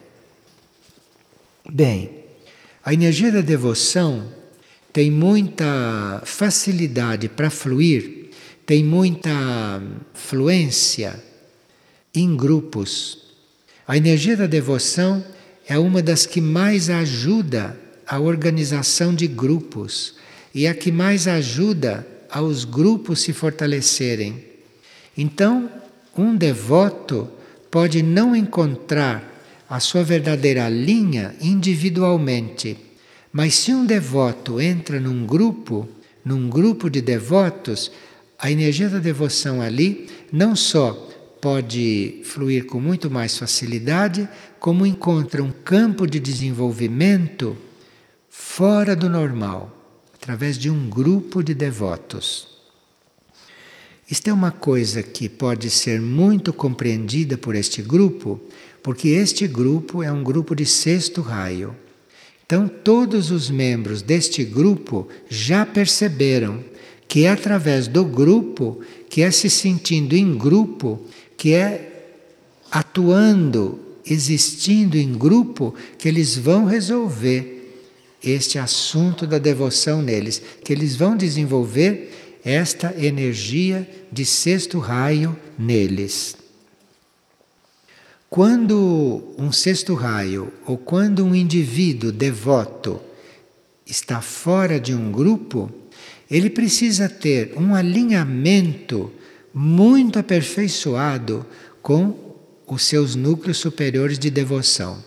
Bem, 1.68 2.22
a 2.84 2.92
energia 2.92 3.32
da 3.32 3.40
devoção 3.40 4.28
tem 4.92 5.10
muita 5.10 6.22
facilidade 6.24 7.28
para 7.28 7.48
fluir, 7.48 8.28
tem 8.66 8.84
muita 8.84 9.82
fluência 10.12 11.22
em 12.14 12.36
grupos. 12.36 13.18
A 13.88 13.96
energia 13.96 14.36
da 14.36 14.46
devoção 14.46 15.24
é 15.66 15.78
uma 15.78 16.02
das 16.02 16.26
que 16.26 16.40
mais 16.40 16.90
ajuda 16.90 17.78
a 18.06 18.18
organização 18.20 19.14
de 19.14 19.26
grupos 19.26 20.14
e 20.54 20.66
a 20.66 20.74
que 20.74 20.92
mais 20.92 21.26
ajuda 21.26 22.06
aos 22.30 22.64
grupos 22.64 23.20
se 23.22 23.32
fortalecerem. 23.32 24.44
Então, 25.16 25.70
um 26.16 26.36
devoto 26.36 27.28
pode 27.70 28.02
não 28.02 28.36
encontrar 28.36 29.30
a 29.68 29.80
sua 29.80 30.04
verdadeira 30.04 30.68
linha 30.68 31.34
individualmente. 31.40 32.76
Mas 33.32 33.54
se 33.54 33.72
um 33.72 33.86
devoto 33.86 34.60
entra 34.60 35.00
num 35.00 35.24
grupo, 35.24 35.88
num 36.22 36.50
grupo 36.50 36.90
de 36.90 37.00
devotos, 37.00 37.90
a 38.38 38.50
energia 38.50 38.90
da 38.90 38.98
devoção 38.98 39.62
ali 39.62 40.08
não 40.30 40.54
só 40.54 40.92
pode 41.40 42.20
fluir 42.24 42.66
com 42.66 42.78
muito 42.78 43.10
mais 43.10 43.38
facilidade, 43.38 44.28
como 44.60 44.86
encontra 44.86 45.42
um 45.42 45.50
campo 45.50 46.06
de 46.06 46.20
desenvolvimento 46.20 47.56
fora 48.28 48.94
do 48.94 49.08
normal, 49.08 49.76
através 50.14 50.58
de 50.58 50.70
um 50.70 50.88
grupo 50.88 51.42
de 51.42 51.54
devotos. 51.54 52.46
Isto 54.08 54.28
é 54.28 54.32
uma 54.32 54.50
coisa 54.50 55.02
que 55.02 55.28
pode 55.28 55.70
ser 55.70 56.00
muito 56.00 56.52
compreendida 56.52 57.38
por 57.38 57.54
este 57.54 57.80
grupo, 57.80 58.40
porque 58.82 59.08
este 59.08 59.48
grupo 59.48 60.02
é 60.02 60.12
um 60.12 60.22
grupo 60.22 60.54
de 60.54 60.66
sexto 60.66 61.22
raio. 61.22 61.74
Então, 62.52 62.68
todos 62.68 63.30
os 63.30 63.48
membros 63.48 64.02
deste 64.02 64.44
grupo 64.44 65.08
já 65.26 65.64
perceberam 65.64 66.62
que 67.08 67.24
é 67.24 67.30
através 67.30 67.88
do 67.88 68.04
grupo, 68.04 68.78
que 69.08 69.22
é 69.22 69.30
se 69.30 69.48
sentindo 69.48 70.14
em 70.14 70.36
grupo, 70.36 71.00
que 71.34 71.54
é 71.54 72.10
atuando, 72.70 73.80
existindo 74.04 74.98
em 74.98 75.14
grupo, 75.14 75.74
que 75.96 76.06
eles 76.06 76.36
vão 76.36 76.66
resolver 76.66 77.74
este 78.22 78.58
assunto 78.58 79.26
da 79.26 79.38
devoção 79.38 80.02
neles, 80.02 80.42
que 80.62 80.74
eles 80.74 80.94
vão 80.94 81.16
desenvolver 81.16 82.38
esta 82.44 82.94
energia 83.02 83.88
de 84.12 84.26
sexto 84.26 84.78
raio 84.78 85.34
neles. 85.58 86.41
Quando 88.32 89.34
um 89.36 89.52
sexto 89.52 89.92
raio 89.92 90.50
ou 90.64 90.78
quando 90.78 91.22
um 91.22 91.34
indivíduo 91.34 92.10
devoto 92.10 92.98
está 93.86 94.22
fora 94.22 94.80
de 94.80 94.94
um 94.94 95.12
grupo, 95.12 95.70
ele 96.30 96.48
precisa 96.48 97.10
ter 97.10 97.52
um 97.58 97.74
alinhamento 97.74 99.12
muito 99.52 100.18
aperfeiçoado 100.18 101.44
com 101.82 102.34
os 102.66 102.84
seus 102.84 103.14
núcleos 103.14 103.58
superiores 103.58 104.18
de 104.18 104.30
devoção. 104.30 105.04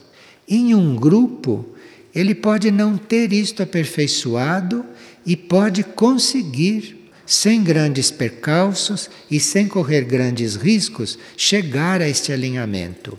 Em 0.48 0.76
um 0.76 0.96
grupo, 0.96 1.66
ele 2.14 2.36
pode 2.36 2.70
não 2.70 2.96
ter 2.96 3.34
isto 3.34 3.64
aperfeiçoado 3.64 4.86
e 5.26 5.36
pode 5.36 5.84
conseguir 5.84 7.05
sem 7.26 7.64
grandes 7.64 8.12
percalços 8.12 9.10
e 9.30 9.40
sem 9.40 9.68
correr 9.68 10.02
grandes 10.02 10.56
riscos, 10.56 11.18
chegar 11.36 12.02
a 12.02 12.08
este 12.08 12.32
alinhamento. 12.32 13.18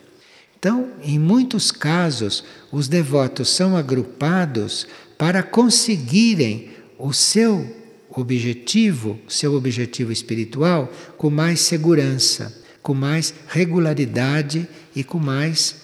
Então, 0.58 0.90
em 1.02 1.18
muitos 1.18 1.70
casos, 1.70 2.44
os 2.72 2.88
devotos 2.88 3.48
são 3.50 3.76
agrupados 3.76 4.86
para 5.18 5.42
conseguirem 5.42 6.70
o 6.98 7.12
seu 7.12 7.66
objetivo, 8.10 9.18
seu 9.28 9.54
objetivo 9.54 10.10
espiritual, 10.10 10.92
com 11.16 11.28
mais 11.30 11.60
segurança, 11.60 12.62
com 12.82 12.94
mais 12.94 13.34
regularidade 13.48 14.66
e 14.94 15.04
com 15.04 15.18
mais 15.18 15.76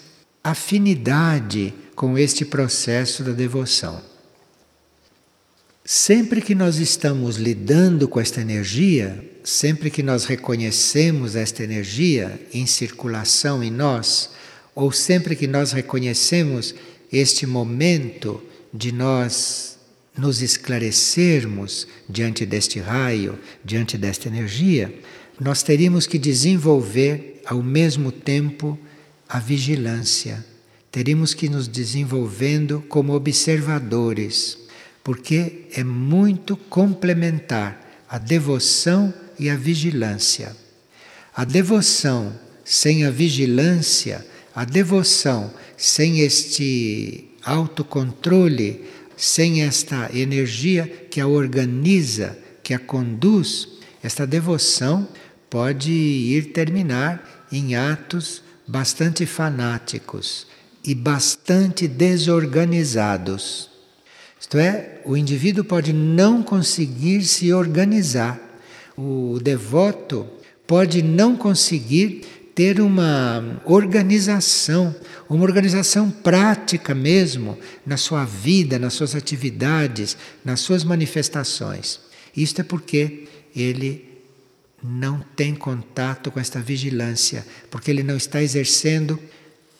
afinidade 0.43 1.75
com 1.95 2.19
este 2.19 2.45
processo 2.45 3.23
da 3.23 3.33
devoção. 3.33 4.12
Sempre 5.85 6.41
que 6.41 6.55
nós 6.55 6.77
estamos 6.77 7.37
lidando 7.37 8.07
com 8.07 8.21
esta 8.21 8.41
energia, 8.41 9.19
sempre 9.43 9.91
que 9.91 10.01
nós 10.01 10.25
reconhecemos 10.25 11.35
esta 11.35 11.65
energia 11.65 12.41
em 12.55 12.67
circulação 12.67 13.65
em 13.65 13.71
nós, 13.71 14.31
ou 14.77 14.93
sempre 14.93 15.35
que 15.35 15.49
nós 15.49 15.73
reconhecemos 15.73 16.73
este 17.13 17.47
momento 17.47 18.41
de 18.73 18.93
nós 18.93 19.77
nos 20.17 20.41
esclarecermos 20.41 21.89
diante 22.09 22.47
deste 22.47 22.79
raio, 22.79 23.37
diante 23.65 23.99
desta 23.99 24.29
energia, 24.29 24.95
nós 25.41 25.65
teríamos 25.65 26.07
que 26.07 26.19
desenvolver 26.19 27.43
ao 27.45 27.61
mesmo 27.61 28.13
tempo 28.13 28.79
a 29.29 29.41
vigilância. 29.41 30.47
Teríamos 30.93 31.35
que 31.35 31.49
nos 31.49 31.67
desenvolvendo 31.67 32.85
como 32.89 33.15
observadores 33.15 34.62
porque 35.03 35.69
é 35.75 35.83
muito 35.83 36.57
complementar 36.57 38.05
a 38.09 38.19
devoção 38.19 39.13
e 39.39 39.51
a 39.51 39.57
vigilância. 39.57 40.57
A 41.35 41.45
devoção 41.45 42.33
sem 42.65 43.05
a 43.05 43.11
vigilância, 43.11 44.25
a 44.55 44.65
devoção 44.65 45.53
sem 45.77 46.21
este 46.21 47.29
autocontrole, 47.45 48.85
sem 49.17 49.63
esta 49.63 50.11
energia 50.15 50.87
que 51.11 51.21
a 51.21 51.27
organiza, 51.27 52.39
que 52.63 52.75
a 52.75 52.79
conduz, 52.79 53.69
esta 54.03 54.27
devoção 54.27 55.09
pode 55.51 55.91
ir 55.91 56.53
terminar 56.53 57.47
em 57.51 57.75
atos 57.75 58.43
bastante 58.67 59.27
fanáticos 59.27 60.47
e 60.85 60.95
bastante 60.95 61.87
desorganizados. 61.87 63.72
Isto 64.53 64.59
é, 64.59 65.01
o 65.07 65.17
indivíduo 65.17 65.65
pode 65.65 65.95
não 65.95 66.43
conseguir 66.43 67.23
se 67.23 67.55
organizar. 67.55 68.39
O 68.95 69.39
devoto 69.43 70.29
pode 70.67 71.01
não 71.01 71.35
conseguir 71.35 72.21
ter 72.55 72.79
uma 72.79 73.63
organização, 73.65 74.95
uma 75.27 75.43
organização 75.43 76.11
prática 76.11 76.95
mesmo 76.95 77.59
na 77.87 77.97
sua 77.97 78.27
vida, 78.27 78.79
nas 78.79 78.93
suas 78.93 79.15
atividades, 79.15 80.19
nas 80.45 80.61
suas 80.61 80.85
manifestações. 80.85 81.99
Isto 82.37 82.61
é 82.61 82.65
porque 82.65 83.27
ele 83.57 84.05
não 84.85 85.25
tem 85.35 85.55
contato 85.55 86.31
com 86.31 86.39
esta 86.39 86.61
vigilância, 86.61 87.47
porque 87.71 87.91
ele 87.91 88.03
não 88.03 88.19
está 88.19 88.43
exercendo 88.43 89.19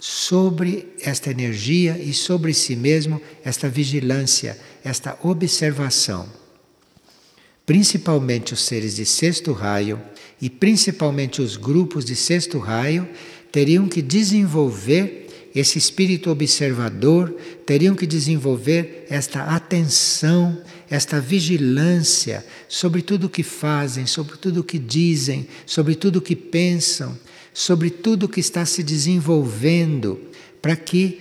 sobre 0.05 0.89
esta 1.01 1.31
energia 1.31 1.97
e 1.97 2.13
sobre 2.13 2.53
si 2.53 2.75
mesmo 2.75 3.23
esta 3.45 3.69
vigilância, 3.69 4.59
esta 4.83 5.17
observação. 5.23 6.29
Principalmente 7.65 8.53
os 8.53 8.65
seres 8.65 8.97
de 8.97 9.07
sexto 9.07 9.53
raio 9.53 10.03
e 10.41 10.51
principalmente 10.51 11.41
os 11.41 11.57
grupos 11.57 12.05
de 12.05 12.17
sexto 12.17 12.59
raio 12.59 13.09
teriam 13.53 13.87
que 13.87 14.03
desenvolver 14.03 15.29
esse 15.55 15.79
espírito 15.79 16.31
observador, 16.31 17.31
teriam 17.65 17.95
que 17.95 18.07
desenvolver 18.07 19.07
esta 19.09 19.45
atenção, 19.45 20.61
esta 20.91 21.21
vigilância 21.21 22.45
sobre 22.69 23.03
tudo 23.03 23.29
o 23.29 23.31
que 23.31 23.45
fazem, 23.45 24.05
sobre 24.05 24.37
tudo 24.37 24.63
o 24.63 24.65
que 24.65 24.81
dizem, 24.81 25.47
sobre 25.65 25.95
tudo 25.95 26.17
o 26.17 26.23
que 26.23 26.35
pensam, 26.35 27.17
sobre 27.53 27.91
tudo 27.91 28.29
que 28.29 28.41
está 28.41 28.65
se 28.65 28.83
desenvolvendo, 28.83 30.21
para 30.61 30.77
que 30.77 31.21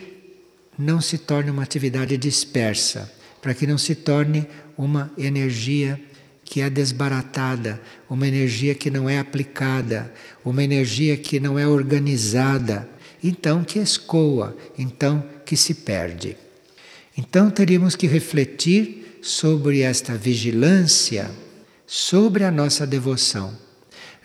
não 0.77 1.01
se 1.01 1.17
torne 1.17 1.51
uma 1.51 1.63
atividade 1.63 2.17
dispersa, 2.17 3.11
para 3.41 3.53
que 3.53 3.67
não 3.67 3.77
se 3.77 3.95
torne 3.95 4.47
uma 4.77 5.11
energia 5.17 5.99
que 6.43 6.61
é 6.61 6.69
desbaratada, 6.69 7.82
uma 8.09 8.27
energia 8.27 8.75
que 8.75 8.89
não 8.89 9.09
é 9.09 9.19
aplicada, 9.19 10.13
uma 10.43 10.63
energia 10.63 11.15
que 11.15 11.39
não 11.39 11.57
é 11.57 11.67
organizada, 11.67 12.89
então 13.23 13.63
que 13.63 13.79
escoa, 13.79 14.55
então 14.77 15.23
que 15.45 15.55
se 15.55 15.73
perde. 15.73 16.36
Então 17.17 17.49
teríamos 17.49 17.95
que 17.95 18.07
refletir 18.07 19.19
sobre 19.21 19.82
esta 19.82 20.15
vigilância, 20.15 21.29
sobre 21.86 22.43
a 22.43 22.51
nossa 22.51 22.88
devoção 22.88 23.55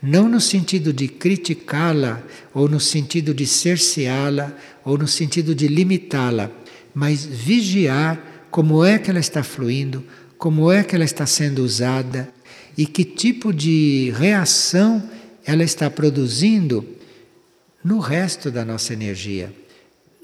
não 0.07 0.29
no 0.29 0.41
sentido 0.41 0.93
de 0.93 1.09
criticá-la, 1.09 2.23
ou 2.55 2.69
no 2.69 2.79
sentido 2.79 3.35
de 3.35 3.45
cerceá-la, 3.45 4.57
ou 4.85 4.97
no 4.97 5.09
sentido 5.09 5.53
de 5.53 5.67
limitá-la, 5.67 6.49
mas 6.95 7.27
vigiar 7.27 8.47
como 8.49 8.85
é 8.85 9.01
que 9.01 9.11
ela 9.11 9.19
está 9.19 9.43
fluindo, 9.43 10.05
como 10.39 10.71
é 10.71 10.85
que 10.85 10.95
ela 10.95 11.05
está 11.05 11.27
sendo 11.27 11.65
usada 11.65 12.33
e 12.79 12.87
que 12.87 13.05
tipo 13.05 13.53
de 13.53 14.13
reação 14.17 15.03
ela 15.45 15.65
está 15.65 15.91
produzindo 15.91 16.87
no 17.83 17.99
resto 17.99 18.49
da 18.49 18.65
nossa 18.65 18.93
energia, 18.93 19.53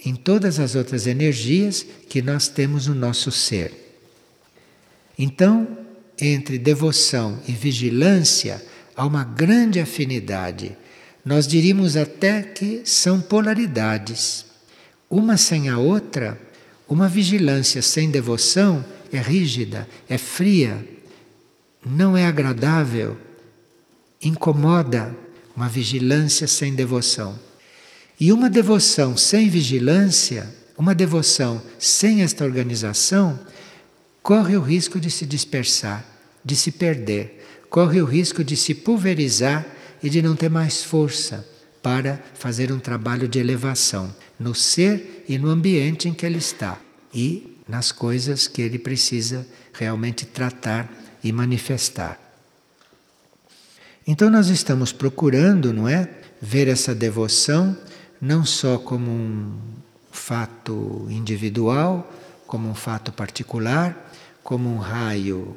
em 0.05 0.15
todas 0.15 0.61
as 0.61 0.77
outras 0.77 1.09
energias 1.09 1.85
que 2.09 2.23
nós 2.23 2.47
temos 2.47 2.87
no 2.87 2.95
nosso 2.95 3.33
ser. 3.33 3.73
Então, 5.19 5.67
entre 6.21 6.57
devoção 6.57 7.41
e 7.49 7.53
vigilância 7.53 8.63
há 8.97 9.07
uma 9.07 9.25
grande 9.25 9.81
afinidade. 9.81 10.77
Nós 11.25 11.47
diríamos 11.47 11.97
até 11.97 12.43
que 12.43 12.83
são 12.85 13.21
polaridades. 13.21 14.47
Uma 15.09 15.37
sem 15.37 15.69
a 15.69 15.79
outra, 15.79 16.41
uma 16.89 17.09
vigilância 17.09 17.81
sem 17.81 18.11
devoção 18.11 18.85
é 19.13 19.19
rígida, 19.19 19.89
é 20.09 20.19
fria, 20.19 20.87
não 21.85 22.17
é 22.17 22.27
agradável, 22.27 23.17
incomoda 24.23 25.15
uma 25.55 25.69
vigilância 25.69 26.47
sem 26.47 26.75
devoção. 26.75 27.39
E 28.19 28.33
uma 28.33 28.49
devoção 28.49 29.17
sem 29.17 29.49
vigilância, 29.49 30.49
uma 30.79 30.95
devoção 30.95 31.63
sem 31.79 32.23
esta 32.23 32.45
organização, 32.45 33.39
corre 34.23 34.57
o 34.57 34.61
risco 34.61 35.01
de 35.01 35.11
se 35.11 35.27
dispersar, 35.27 36.05
de 36.45 36.55
se 36.57 36.71
perder, 36.71 37.42
corre 37.73 38.03
o 38.03 38.05
risco 38.05 38.45
de 38.45 38.55
se 38.55 38.75
pulverizar 38.75 39.65
e 40.03 40.11
de 40.11 40.21
não 40.21 40.37
ter 40.37 40.51
mais 40.51 40.85
força 40.85 41.49
para 41.83 42.23
fazer 42.35 42.71
um 42.71 42.79
trabalho 42.79 43.27
de 43.27 43.39
elevação 43.39 44.15
no 44.39 44.55
ser 44.55 45.25
e 45.27 45.39
no 45.39 45.49
ambiente 45.49 46.07
em 46.07 46.13
que 46.13 46.27
ele 46.27 46.37
está 46.37 46.79
e 47.15 47.57
nas 47.67 47.91
coisas 47.91 48.47
que 48.47 48.61
ele 48.61 48.79
precisa 48.79 49.47
realmente 49.73 50.27
tratar 50.27 50.87
e 51.25 51.33
manifestar. 51.33 52.21
Então 54.07 54.29
nós 54.29 54.49
estamos 54.49 54.93
procurando, 54.93 55.73
não 55.73 55.89
é, 55.89 56.11
ver 56.43 56.69
essa 56.69 56.95
devoção 56.95 57.75
não 58.21 58.45
só 58.45 58.77
como 58.77 59.11
um 59.11 59.59
fato 60.11 61.07
individual, 61.09 62.13
como 62.47 62.69
um 62.69 62.75
fato 62.75 63.11
particular, 63.11 64.13
como 64.43 64.69
um 64.69 64.77
raio 64.77 65.57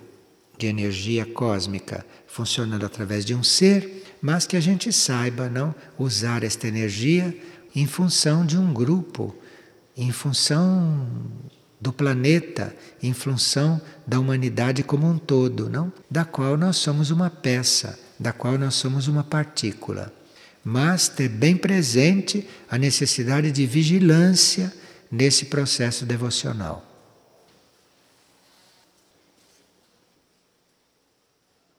de 0.57 0.67
energia 0.67 1.25
cósmica 1.25 2.05
funcionando 2.27 2.85
através 2.85 3.23
de 3.23 3.33
um 3.33 3.43
ser, 3.43 4.03
mas 4.21 4.45
que 4.45 4.57
a 4.57 4.59
gente 4.59 4.91
saiba 4.91 5.49
não 5.49 5.73
usar 5.97 6.43
esta 6.43 6.67
energia 6.67 7.35
em 7.75 7.85
função 7.85 8.45
de 8.45 8.57
um 8.57 8.73
grupo, 8.73 9.35
em 9.95 10.11
função 10.11 11.07
do 11.79 11.93
planeta, 11.93 12.75
em 13.01 13.13
função 13.13 13.79
da 14.07 14.19
humanidade 14.19 14.83
como 14.83 15.07
um 15.07 15.17
todo, 15.17 15.69
não? 15.69 15.91
Da 16.09 16.25
qual 16.25 16.57
nós 16.57 16.77
somos 16.77 17.11
uma 17.11 17.29
peça, 17.29 17.99
da 18.19 18.31
qual 18.33 18.57
nós 18.57 18.75
somos 18.75 19.07
uma 19.07 19.23
partícula. 19.23 20.11
Mas 20.63 21.07
ter 21.07 21.29
bem 21.29 21.55
presente 21.55 22.47
a 22.69 22.77
necessidade 22.77 23.51
de 23.51 23.65
vigilância 23.65 24.73
nesse 25.11 25.45
processo 25.45 26.05
devocional. 26.05 26.94